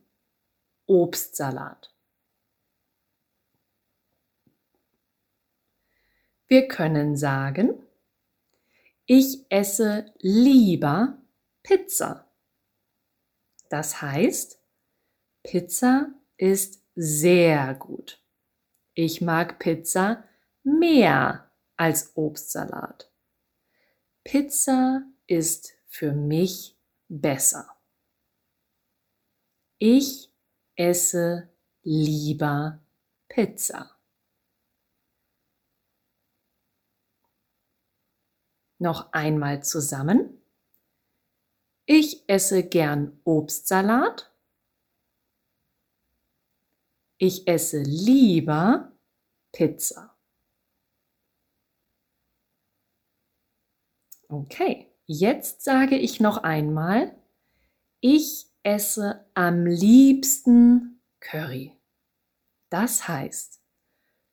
Obstsalat. 0.86 1.94
Wir 6.50 6.66
können 6.66 7.16
sagen, 7.16 7.80
ich 9.06 9.46
esse 9.50 10.12
lieber 10.18 11.16
Pizza. 11.62 12.28
Das 13.68 14.02
heißt, 14.02 14.60
Pizza 15.44 16.12
ist 16.38 16.82
sehr 16.96 17.72
gut. 17.76 18.20
Ich 18.94 19.20
mag 19.20 19.60
Pizza 19.60 20.24
mehr 20.64 21.52
als 21.76 22.16
Obstsalat. 22.16 23.12
Pizza 24.24 25.04
ist 25.28 25.74
für 25.86 26.10
mich 26.10 26.76
besser. 27.06 27.76
Ich 29.78 30.34
esse 30.74 31.48
lieber 31.84 32.80
Pizza. 33.28 33.99
Noch 38.80 39.12
einmal 39.12 39.62
zusammen. 39.62 40.42
Ich 41.84 42.26
esse 42.28 42.62
gern 42.62 43.20
Obstsalat. 43.24 44.32
Ich 47.18 47.46
esse 47.46 47.82
lieber 47.82 48.90
Pizza. 49.52 50.16
Okay, 54.28 54.90
jetzt 55.04 55.62
sage 55.62 55.98
ich 55.98 56.18
noch 56.18 56.38
einmal, 56.38 57.14
ich 58.00 58.46
esse 58.62 59.26
am 59.34 59.66
liebsten 59.66 61.02
Curry. 61.20 61.76
Das 62.70 63.08
heißt, 63.08 63.60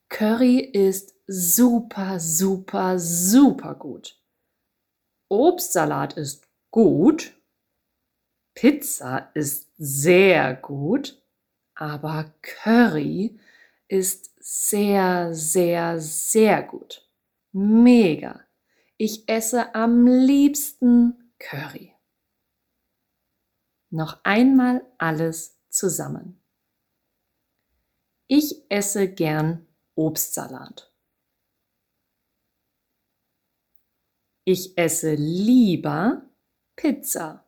Curry 0.07 0.59
ist 0.59 1.15
super, 1.27 2.21
super, 2.21 2.97
super 2.97 3.75
gut. 3.75 4.17
Obstsalat 5.29 6.13
ist 6.13 6.47
gut, 6.71 7.33
Pizza 8.53 9.29
ist 9.33 9.71
sehr 9.77 10.55
gut, 10.55 11.21
aber 11.75 12.33
Curry 12.41 13.39
ist 13.87 14.31
sehr, 14.39 15.33
sehr, 15.33 15.99
sehr 15.99 16.63
gut. 16.63 17.07
Mega. 17.51 18.41
Ich 18.97 19.29
esse 19.29 19.75
am 19.75 20.07
liebsten 20.07 21.33
Curry. 21.37 21.93
Noch 23.89 24.19
einmal 24.23 24.85
alles 24.97 25.59
zusammen. 25.69 26.41
Ich 28.27 28.65
esse 28.69 29.07
gern 29.07 29.67
Obstsalat. 29.95 30.91
Ich 34.49 34.77
esse 34.77 35.13
lieber 35.13 36.21
Pizza. 36.77 37.45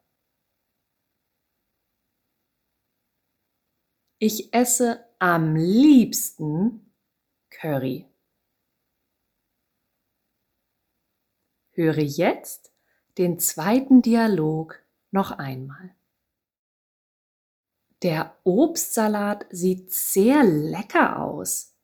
Ich 4.17 4.53
esse 4.53 5.05
am 5.17 5.55
liebsten 5.55 6.93
Curry. 7.51 8.05
Höre 11.71 11.99
jetzt 11.99 12.73
den 13.17 13.39
zweiten 13.39 14.01
Dialog 14.01 14.83
noch 15.11 15.31
einmal. 15.31 15.95
Der 18.01 18.37
Obstsalat 18.43 19.45
sieht 19.51 19.93
sehr 19.93 20.43
lecker 20.43 21.21
aus. 21.21 21.77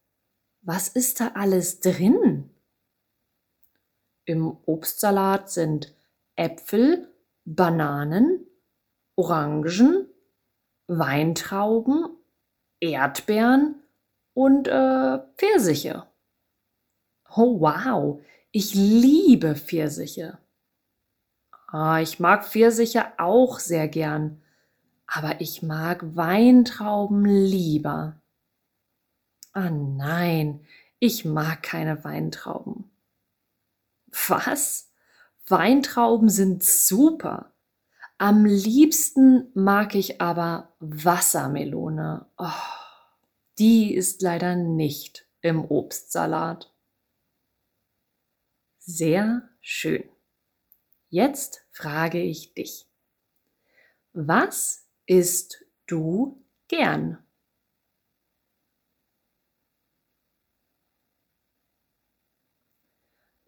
Was 0.60 0.90
ist 0.90 1.22
da 1.22 1.30
alles 1.36 1.80
drin? 1.80 2.55
Im 4.26 4.58
Obstsalat 4.66 5.52
sind 5.52 5.96
Äpfel, 6.36 7.08
Bananen, 7.46 8.46
Orangen, 9.16 10.08
Weintrauben, 10.88 12.08
Erdbeeren 12.80 13.76
und 14.34 14.68
äh, 14.68 15.20
Pfirsiche. 15.38 16.08
Oh 17.36 17.60
wow, 17.60 18.22
ich 18.52 18.74
liebe 18.74 19.56
Pfirsiche. 19.56 20.40
Ah, 21.68 22.00
ich 22.00 22.20
mag 22.20 22.46
Pfirsiche 22.46 23.06
auch 23.20 23.60
sehr 23.60 23.88
gern, 23.88 24.42
aber 25.08 25.42
ich 25.42 25.62
mag 25.62 26.16
Weintrauben 26.16 27.26
lieber. 27.26 28.22
Ah 29.54 29.70
nein, 29.70 30.66
ich 31.00 31.26
mag 31.26 31.64
keine 31.64 32.04
Weintrauben. 32.04 32.95
Was? 34.28 34.92
Weintrauben 35.48 36.30
sind 36.30 36.64
super. 36.64 37.54
Am 38.18 38.46
liebsten 38.46 39.52
mag 39.54 39.94
ich 39.94 40.22
aber 40.22 40.74
Wassermelone. 40.80 42.26
Oh, 42.38 42.50
die 43.60 43.94
ist 43.94 44.22
leider 44.22 44.56
nicht 44.56 45.28
im 45.42 45.66
Obstsalat. 45.66 46.74
Sehr 48.80 49.50
schön. 49.62 50.08
Jetzt 51.10 51.66
frage 51.72 52.22
ich 52.22 52.54
dich. 52.54 52.88
Was 54.14 54.88
isst 55.06 55.66
du 55.88 56.42
gern? 56.68 57.25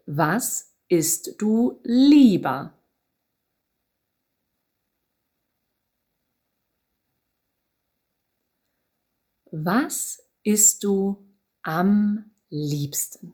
Was 0.09 0.73
isst 0.87 1.35
du 1.41 1.81
lieber? 1.83 2.73
Was 9.51 10.23
isst 10.43 10.85
du 10.85 11.17
am 11.61 12.31
liebsten? 12.49 13.33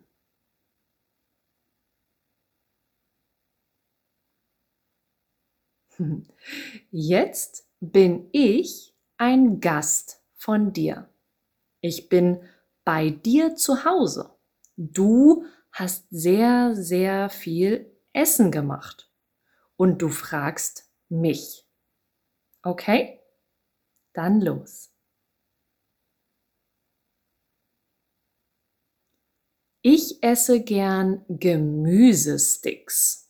Jetzt 6.91 7.67
bin 7.79 8.29
ich 8.31 8.93
ein 9.17 9.59
Gast 9.59 10.21
von 10.35 10.73
dir. 10.73 11.09
Ich 11.81 12.09
bin 12.09 12.39
bei 12.85 13.09
dir 13.11 13.55
zu 13.55 13.85
Hause. 13.85 14.31
Du 14.77 15.45
hast 15.73 16.05
sehr, 16.11 16.75
sehr 16.75 17.29
viel 17.29 17.91
Essen 18.13 18.51
gemacht 18.51 19.11
und 19.75 20.01
du 20.01 20.09
fragst 20.09 20.89
mich. 21.09 21.65
Okay? 22.61 23.19
Dann 24.13 24.39
los. 24.39 24.91
Ich 29.81 30.23
esse 30.23 30.61
gern 30.61 31.25
Gemüsesticks. 31.27 33.29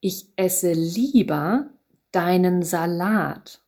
Ich 0.00 0.28
esse 0.36 0.72
lieber 0.72 1.70
deinen 2.12 2.62
Salat. 2.62 3.63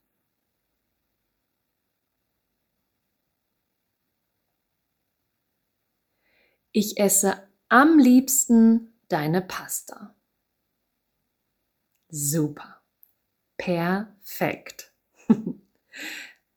Ich 6.79 6.99
esse 6.99 7.43
am 7.71 7.99
liebsten 7.99 8.93
deine 9.09 9.41
Pasta. 9.41 10.15
Super. 12.11 12.83
Perfekt. 13.57 14.93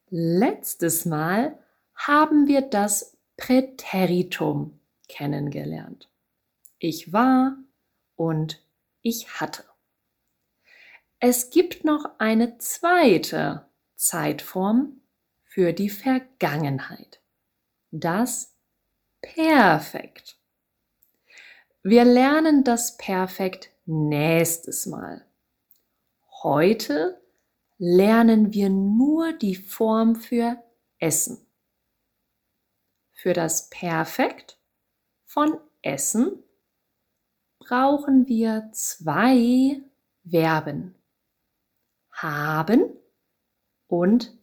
Letztes 0.10 1.06
Mal 1.06 1.58
haben 1.96 2.48
wir 2.48 2.60
das 2.64 3.16
Präteritum 3.38 4.78
kennengelernt. 5.08 6.10
Ich 6.80 7.14
war 7.14 7.56
und 8.18 8.62
ich 9.02 9.40
hatte. 9.40 9.64
Es 11.22 11.50
gibt 11.50 11.86
noch 11.86 12.20
eine 12.20 12.58
zweite 12.58 13.70
Zeitform 13.96 15.00
für 15.46 15.72
die 15.72 15.90
Vergangenheit. 15.90 17.22
Das 17.92 18.49
Perfekt. 19.22 20.38
Wir 21.84 22.06
lernen 22.06 22.64
das 22.64 22.98
Perfekt 22.98 23.72
nächstes 23.86 24.86
Mal. 24.86 25.26
Heute 26.44 27.22
lernen 27.78 28.54
wir 28.54 28.70
nur 28.70 29.34
die 29.34 29.56
Form 29.56 30.16
für 30.16 30.62
Essen. 30.98 31.46
Für 33.12 33.34
das 33.34 33.70
Perfekt 33.70 34.58
von 35.26 35.58
Essen 35.82 36.44
brauchen 37.60 38.28
wir 38.28 38.70
zwei 38.74 39.82
Verben 40.30 40.96
haben 42.12 42.94
und 43.88 44.38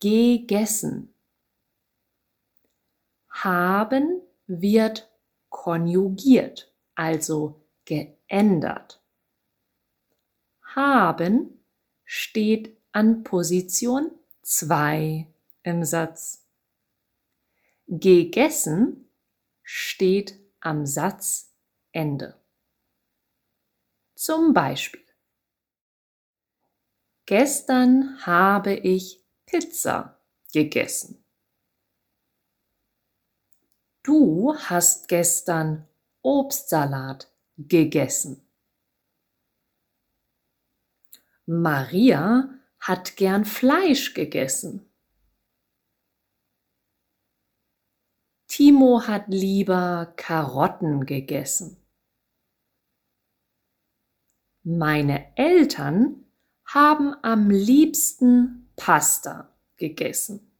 gegessen. 0.00 1.11
Haben 3.32 4.22
wird 4.46 5.10
konjugiert, 5.48 6.72
also 6.94 7.66
geändert. 7.84 9.02
Haben 10.62 11.64
steht 12.04 12.76
an 12.92 13.24
Position 13.24 14.10
2 14.42 15.26
im 15.62 15.84
Satz. 15.84 16.46
Gegessen 17.86 19.10
steht 19.62 20.38
am 20.60 20.86
Satzende. 20.86 22.40
Zum 24.14 24.52
Beispiel 24.52 25.02
Gestern 27.26 28.18
habe 28.26 28.74
ich 28.74 29.24
Pizza 29.46 30.20
gegessen. 30.52 31.21
Du 34.02 34.56
hast 34.56 35.06
gestern 35.08 35.86
Obstsalat 36.22 37.32
gegessen. 37.56 38.42
Maria 41.46 42.58
hat 42.80 43.16
gern 43.16 43.44
Fleisch 43.44 44.14
gegessen. 44.14 44.88
Timo 48.48 49.06
hat 49.06 49.28
lieber 49.28 50.12
Karotten 50.16 51.06
gegessen. 51.06 51.76
Meine 54.64 55.36
Eltern 55.36 56.24
haben 56.66 57.14
am 57.22 57.50
liebsten 57.50 58.70
Pasta 58.76 59.56
gegessen. 59.76 60.51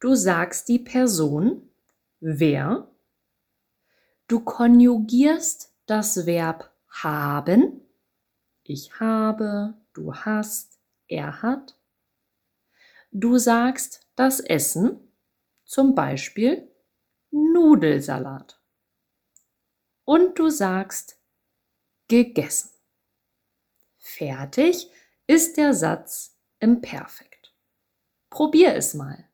Du 0.00 0.14
sagst 0.14 0.68
die 0.68 0.78
Person, 0.78 1.68
wer. 2.20 2.88
Du 4.28 4.40
konjugierst 4.40 5.74
das 5.86 6.24
Verb 6.26 6.70
haben. 6.88 7.80
Ich 8.62 9.00
habe, 9.00 9.74
du 9.94 10.14
hast, 10.14 10.78
er 11.08 11.42
hat. 11.42 11.76
Du 13.10 13.38
sagst 13.38 14.06
das 14.14 14.38
Essen, 14.38 15.00
zum 15.64 15.94
Beispiel 15.94 16.70
Nudelsalat. 17.30 18.60
Und 20.04 20.38
du 20.38 20.48
sagst 20.48 21.18
gegessen. 22.06 22.70
Fertig 23.98 24.90
ist 25.26 25.56
der 25.56 25.74
Satz 25.74 26.38
im 26.60 26.80
Perfekt. 26.80 27.54
Probier 28.30 28.74
es 28.74 28.94
mal. 28.94 29.27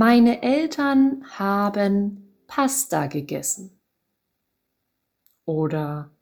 Meine 0.00 0.42
Eltern 0.44 1.24
haben 1.40 2.32
Pasta 2.46 3.08
gegessen. 3.08 3.80
Oder 5.44 6.12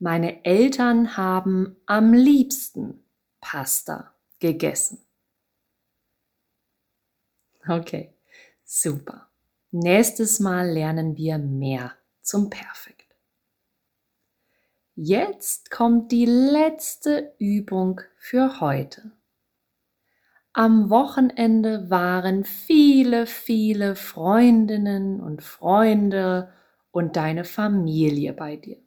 meine 0.00 0.44
Eltern 0.44 1.16
haben 1.16 1.76
am 1.86 2.12
liebsten 2.12 3.04
Pasta 3.40 4.16
gegessen. 4.40 5.06
Okay, 7.68 8.12
super. 8.64 9.30
Nächstes 9.70 10.40
Mal 10.40 10.68
lernen 10.68 11.16
wir 11.16 11.38
mehr 11.38 11.92
zum 12.22 12.50
Perfekt. 12.50 13.14
Jetzt 14.96 15.70
kommt 15.70 16.10
die 16.10 16.26
letzte 16.26 17.32
Übung 17.38 18.00
für 18.16 18.60
heute. 18.60 19.12
Am 20.52 20.90
Wochenende 20.90 21.90
waren 21.90 22.44
viele, 22.44 23.26
viele 23.26 23.94
Freundinnen 23.94 25.20
und 25.20 25.42
Freunde 25.42 26.52
und 26.90 27.14
deine 27.14 27.44
Familie 27.44 28.32
bei 28.32 28.56
dir. 28.56 28.82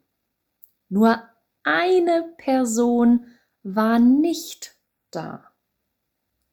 Nur 0.89 1.23
eine 1.63 2.35
Person 2.37 3.27
war 3.63 3.97
nicht 3.97 4.75
da. 5.09 5.53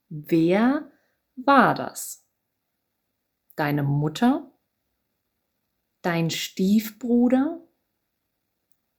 Wer 0.08 0.90
war 1.34 1.74
das? 1.74 2.24
Deine 3.56 3.82
Mutter? 3.82 4.50
Dein 6.02 6.30
Stiefbruder? 6.30 7.60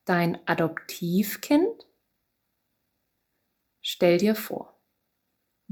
Dein 0.05 0.45
Adoptivkind? 0.45 1.87
Stell 3.81 4.17
dir 4.17 4.35
vor, 4.35 4.70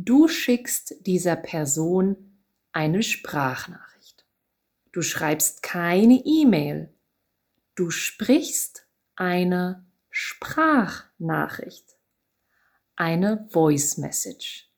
Du 0.01 0.29
schickst 0.29 1.05
dieser 1.05 1.35
Person 1.35 2.39
eine 2.71 3.03
Sprachnachricht. 3.03 4.25
Du 4.93 5.01
schreibst 5.01 5.61
keine 5.61 6.21
E-Mail. 6.23 6.97
Du 7.75 7.89
sprichst 7.89 8.87
eine 9.17 9.85
Sprachnachricht. 10.09 11.97
Eine 12.95 13.45
Voice 13.51 13.97
Message. 13.97 14.71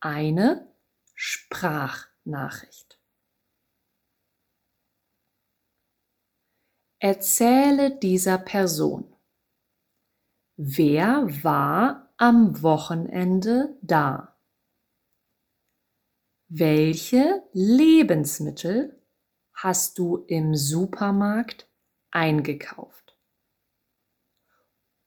Eine 0.00 0.74
Sprachnachricht. 1.12 2.98
Erzähle 6.98 7.98
dieser 7.98 8.38
Person. 8.38 9.14
Wer 10.56 11.26
war 11.44 12.03
am 12.16 12.62
Wochenende 12.62 13.76
da? 13.82 14.38
Welche 16.48 17.42
Lebensmittel 17.52 19.02
hast 19.52 19.98
du 19.98 20.24
im 20.28 20.54
Supermarkt 20.54 21.68
eingekauft? 22.10 23.16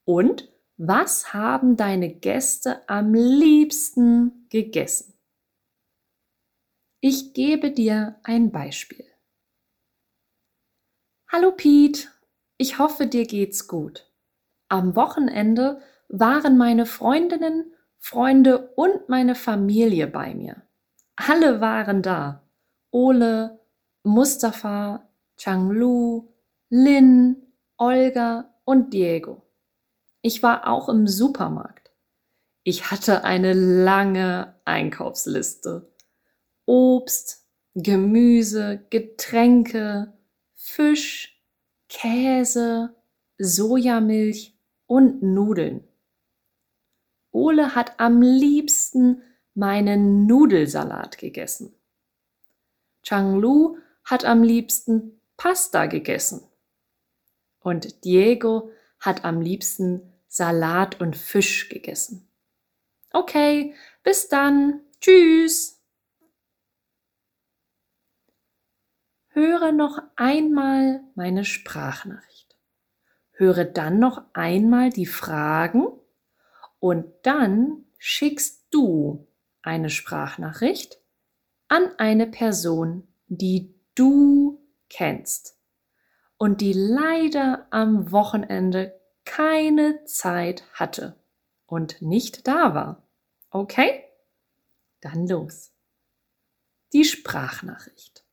Und 0.03 0.49
was 0.77 1.33
haben 1.33 1.77
deine 1.77 2.13
Gäste 2.13 2.87
am 2.89 3.13
liebsten 3.13 4.47
gegessen? 4.49 5.13
Ich 6.99 7.33
gebe 7.33 7.71
dir 7.71 8.19
ein 8.23 8.51
Beispiel. 8.51 9.05
Hallo 11.29 11.51
Piet, 11.51 12.11
ich 12.57 12.79
hoffe 12.79 13.07
dir 13.07 13.25
geht's 13.25 13.67
gut. 13.67 14.11
Am 14.67 14.95
Wochenende 14.95 15.81
waren 16.09 16.57
meine 16.57 16.85
Freundinnen, 16.85 17.73
Freunde 17.99 18.69
und 18.75 19.09
meine 19.09 19.35
Familie 19.35 20.07
bei 20.07 20.33
mir. 20.33 20.61
Alle 21.15 21.61
waren 21.61 22.01
da. 22.01 22.43
Ole, 22.91 23.59
Mustafa, 24.03 25.09
Changlu, 25.37 26.29
Lin, 26.69 27.47
Olga 27.77 28.53
und 28.63 28.93
Diego. 28.93 29.43
Ich 30.21 30.43
war 30.43 30.67
auch 30.67 30.89
im 30.89 31.07
Supermarkt. 31.07 31.91
Ich 32.63 32.91
hatte 32.91 33.23
eine 33.23 33.53
lange 33.53 34.55
Einkaufsliste. 34.65 35.93
Obst, 36.65 37.45
Gemüse, 37.75 38.85
Getränke, 38.89 40.13
Fisch, 40.53 41.41
Käse, 41.87 42.95
Sojamilch 43.37 44.57
und 44.85 45.21
Nudeln. 45.23 45.87
Ole 47.37 47.75
hat 47.75 47.99
am 47.99 48.23
liebsten 48.23 49.21
meinen 49.53 50.25
Nudelsalat 50.25 51.19
gegessen. 51.19 51.75
Chang 53.03 53.39
Lu 53.39 53.77
hat 54.03 54.25
am 54.25 54.41
liebsten 54.41 55.21
Pasta 55.37 55.85
gegessen. 55.85 56.41
Und 57.59 58.03
Diego 58.05 58.71
hat 58.99 59.23
am 59.23 59.39
liebsten 59.39 60.13
Salat 60.27 60.99
und 60.99 61.15
Fisch 61.15 61.69
gegessen. 61.69 62.27
Okay, 63.11 63.75
bis 64.01 64.29
dann. 64.29 64.81
Tschüss. 64.99 65.79
Höre 69.27 69.71
noch 69.73 70.01
einmal 70.15 71.03
meine 71.13 71.45
Sprachnachricht. 71.45 72.57
Höre 73.33 73.63
dann 73.63 73.99
noch 73.99 74.23
einmal 74.33 74.89
die 74.89 75.05
Fragen 75.05 75.91
und 76.79 77.05
dann 77.23 77.85
schickst 77.97 78.67
du 78.71 79.27
eine 79.61 79.89
Sprachnachricht 79.89 80.99
an 81.67 81.91
eine 81.97 82.27
Person, 82.27 83.07
die 83.27 83.73
du 83.95 84.61
kennst 84.89 85.57
und 86.37 86.61
die 86.61 86.73
leider 86.73 87.67
am 87.71 88.11
Wochenende 88.11 88.99
keine 89.25 90.03
Zeit 90.05 90.63
hatte 90.73 91.19
und 91.65 92.01
nicht 92.01 92.47
da 92.47 92.73
war. 92.73 93.03
Okay? 93.49 94.03
Dann 95.01 95.27
los. 95.27 95.73
Die 96.93 97.03
Sprachnachricht. 97.03 98.23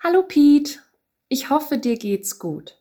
Hallo 0.00 0.22
Piet, 0.22 0.82
ich 1.28 1.48
hoffe 1.48 1.78
dir 1.78 1.96
geht's 1.96 2.38
gut. 2.38 2.78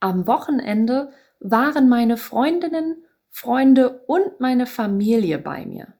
Am 0.00 0.26
Wochenende 0.26 1.12
waren 1.44 1.90
meine 1.90 2.16
Freundinnen, 2.16 3.04
Freunde 3.28 4.00
und 4.06 4.40
meine 4.40 4.66
Familie 4.66 5.38
bei 5.38 5.66
mir. 5.66 5.92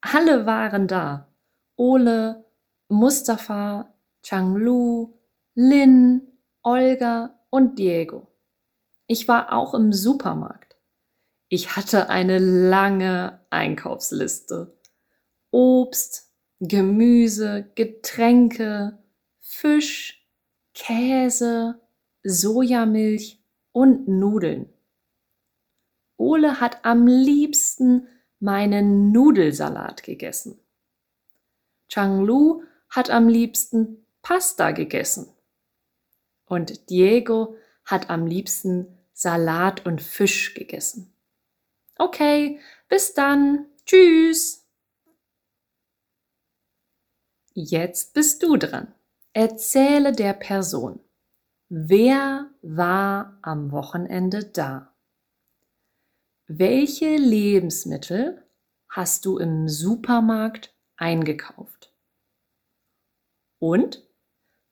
Alle 0.00 0.44
waren 0.44 0.88
da. 0.88 1.32
Ole, 1.76 2.44
Mustafa, 2.88 3.94
Changlu, 4.22 5.14
Lin, 5.54 6.26
Olga 6.62 7.38
und 7.50 7.78
Diego. 7.78 8.26
Ich 9.06 9.28
war 9.28 9.52
auch 9.52 9.72
im 9.72 9.92
Supermarkt. 9.92 10.76
Ich 11.48 11.76
hatte 11.76 12.10
eine 12.10 12.38
lange 12.38 13.40
Einkaufsliste. 13.50 14.76
Obst, 15.52 16.32
Gemüse, 16.58 17.70
Getränke, 17.76 18.98
Fisch, 19.38 20.28
Käse, 20.74 21.80
Sojamilch 22.24 23.40
und 23.70 24.08
Nudeln. 24.08 24.68
Ole 26.18 26.60
hat 26.60 26.84
am 26.84 27.06
liebsten 27.06 28.06
meinen 28.40 29.10
Nudelsalat 29.12 30.02
gegessen. 30.02 30.60
Chang 31.88 32.24
Lu 32.24 32.62
hat 32.90 33.08
am 33.08 33.28
liebsten 33.28 34.04
Pasta 34.20 34.72
gegessen. 34.72 35.32
Und 36.44 36.90
Diego 36.90 37.56
hat 37.84 38.10
am 38.10 38.26
liebsten 38.26 38.98
Salat 39.12 39.86
und 39.86 40.02
Fisch 40.02 40.54
gegessen. 40.54 41.12
Okay, 41.96 42.60
bis 42.88 43.14
dann. 43.14 43.66
Tschüss. 43.86 44.66
Jetzt 47.54 48.12
bist 48.14 48.42
du 48.42 48.56
dran. 48.56 48.94
Erzähle 49.32 50.12
der 50.12 50.32
Person. 50.32 51.00
Wer 51.68 52.50
war 52.62 53.38
am 53.42 53.72
Wochenende 53.72 54.44
da? 54.44 54.94
Welche 56.50 57.16
Lebensmittel 57.16 58.42
hast 58.88 59.26
du 59.26 59.36
im 59.36 59.68
Supermarkt 59.68 60.74
eingekauft? 60.96 61.92
Und 63.58 64.02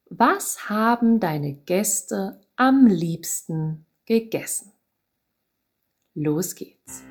was 0.09 0.71
haben 0.71 1.21
deine 1.21 1.53
Gäste 1.53 2.41
am 2.57 2.87
liebsten 2.87 3.85
gegessen? 4.07 4.73
Los 6.15 6.55
geht's. 6.55 7.05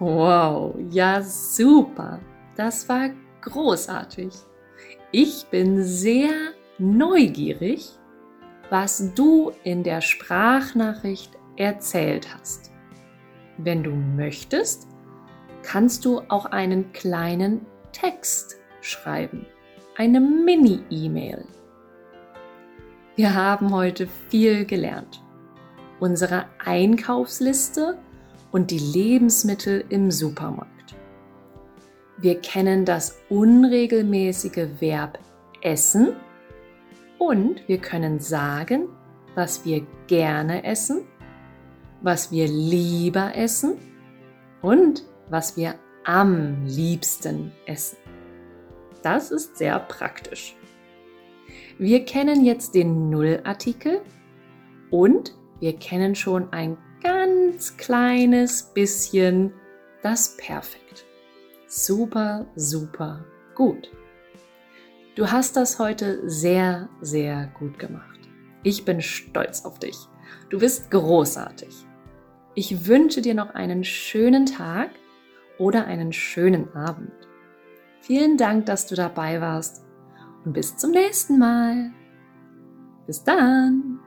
Wow, 0.00 0.76
ja 0.88 1.22
super. 1.22 2.20
Das 2.56 2.88
war 2.88 3.10
großartig. 3.42 4.32
Ich 5.12 5.46
bin 5.50 5.84
sehr 5.84 6.30
neugierig, 6.78 7.90
was 8.70 9.12
du 9.14 9.52
in 9.62 9.82
der 9.82 10.00
Sprachnachricht 10.00 11.36
erzählt 11.56 12.34
hast. 12.34 12.70
Wenn 13.58 13.82
du 13.82 13.90
möchtest, 13.90 14.88
kannst 15.62 16.06
du 16.06 16.22
auch 16.28 16.46
einen 16.46 16.92
kleinen 16.92 17.66
Text 17.92 18.56
schreiben, 18.80 19.44
eine 19.96 20.18
Mini-E-Mail. 20.18 21.44
Wir 23.16 23.34
haben 23.34 23.74
heute 23.74 24.08
viel 24.30 24.64
gelernt. 24.64 25.22
Unsere 25.98 26.46
Einkaufsliste 26.64 27.98
und 28.52 28.70
die 28.70 28.78
Lebensmittel 28.78 29.84
im 29.88 30.10
Supermarkt. 30.10 30.96
Wir 32.18 32.40
kennen 32.40 32.84
das 32.84 33.18
unregelmäßige 33.28 34.80
Verb 34.80 35.18
essen 35.62 36.14
und 37.18 37.66
wir 37.68 37.78
können 37.78 38.18
sagen, 38.18 38.88
was 39.34 39.64
wir 39.64 39.86
gerne 40.06 40.64
essen, 40.64 41.02
was 42.02 42.30
wir 42.30 42.46
lieber 42.48 43.34
essen 43.34 43.78
und 44.62 45.04
was 45.28 45.56
wir 45.56 45.74
am 46.04 46.64
liebsten 46.64 47.52
essen. 47.66 47.96
Das 49.02 49.30
ist 49.30 49.56
sehr 49.56 49.78
praktisch. 49.78 50.56
Wir 51.78 52.04
kennen 52.04 52.44
jetzt 52.44 52.74
den 52.74 53.08
Nullartikel 53.08 54.02
und 54.90 55.34
wir 55.60 55.74
kennen 55.76 56.14
schon 56.14 56.52
ein 56.52 56.76
ganz 57.02 57.76
kleines 57.76 58.62
bisschen 58.62 59.52
das 60.02 60.36
Perfekt. 60.36 61.04
Super, 61.66 62.46
super 62.56 63.24
gut. 63.54 63.90
Du 65.14 65.30
hast 65.30 65.56
das 65.56 65.78
heute 65.78 66.28
sehr, 66.28 66.88
sehr 67.00 67.52
gut 67.58 67.78
gemacht. 67.78 68.18
Ich 68.62 68.84
bin 68.84 69.00
stolz 69.00 69.64
auf 69.64 69.78
dich. 69.78 69.96
Du 70.48 70.58
bist 70.58 70.90
großartig. 70.90 71.86
Ich 72.54 72.86
wünsche 72.86 73.22
dir 73.22 73.34
noch 73.34 73.54
einen 73.54 73.84
schönen 73.84 74.46
Tag 74.46 74.90
oder 75.58 75.86
einen 75.86 76.12
schönen 76.12 76.74
Abend. 76.74 77.12
Vielen 78.00 78.36
Dank, 78.36 78.66
dass 78.66 78.86
du 78.86 78.94
dabei 78.94 79.40
warst 79.40 79.84
und 80.44 80.54
bis 80.54 80.76
zum 80.76 80.90
nächsten 80.90 81.38
Mal. 81.38 81.92
Bis 83.06 83.22
dann. 83.22 83.99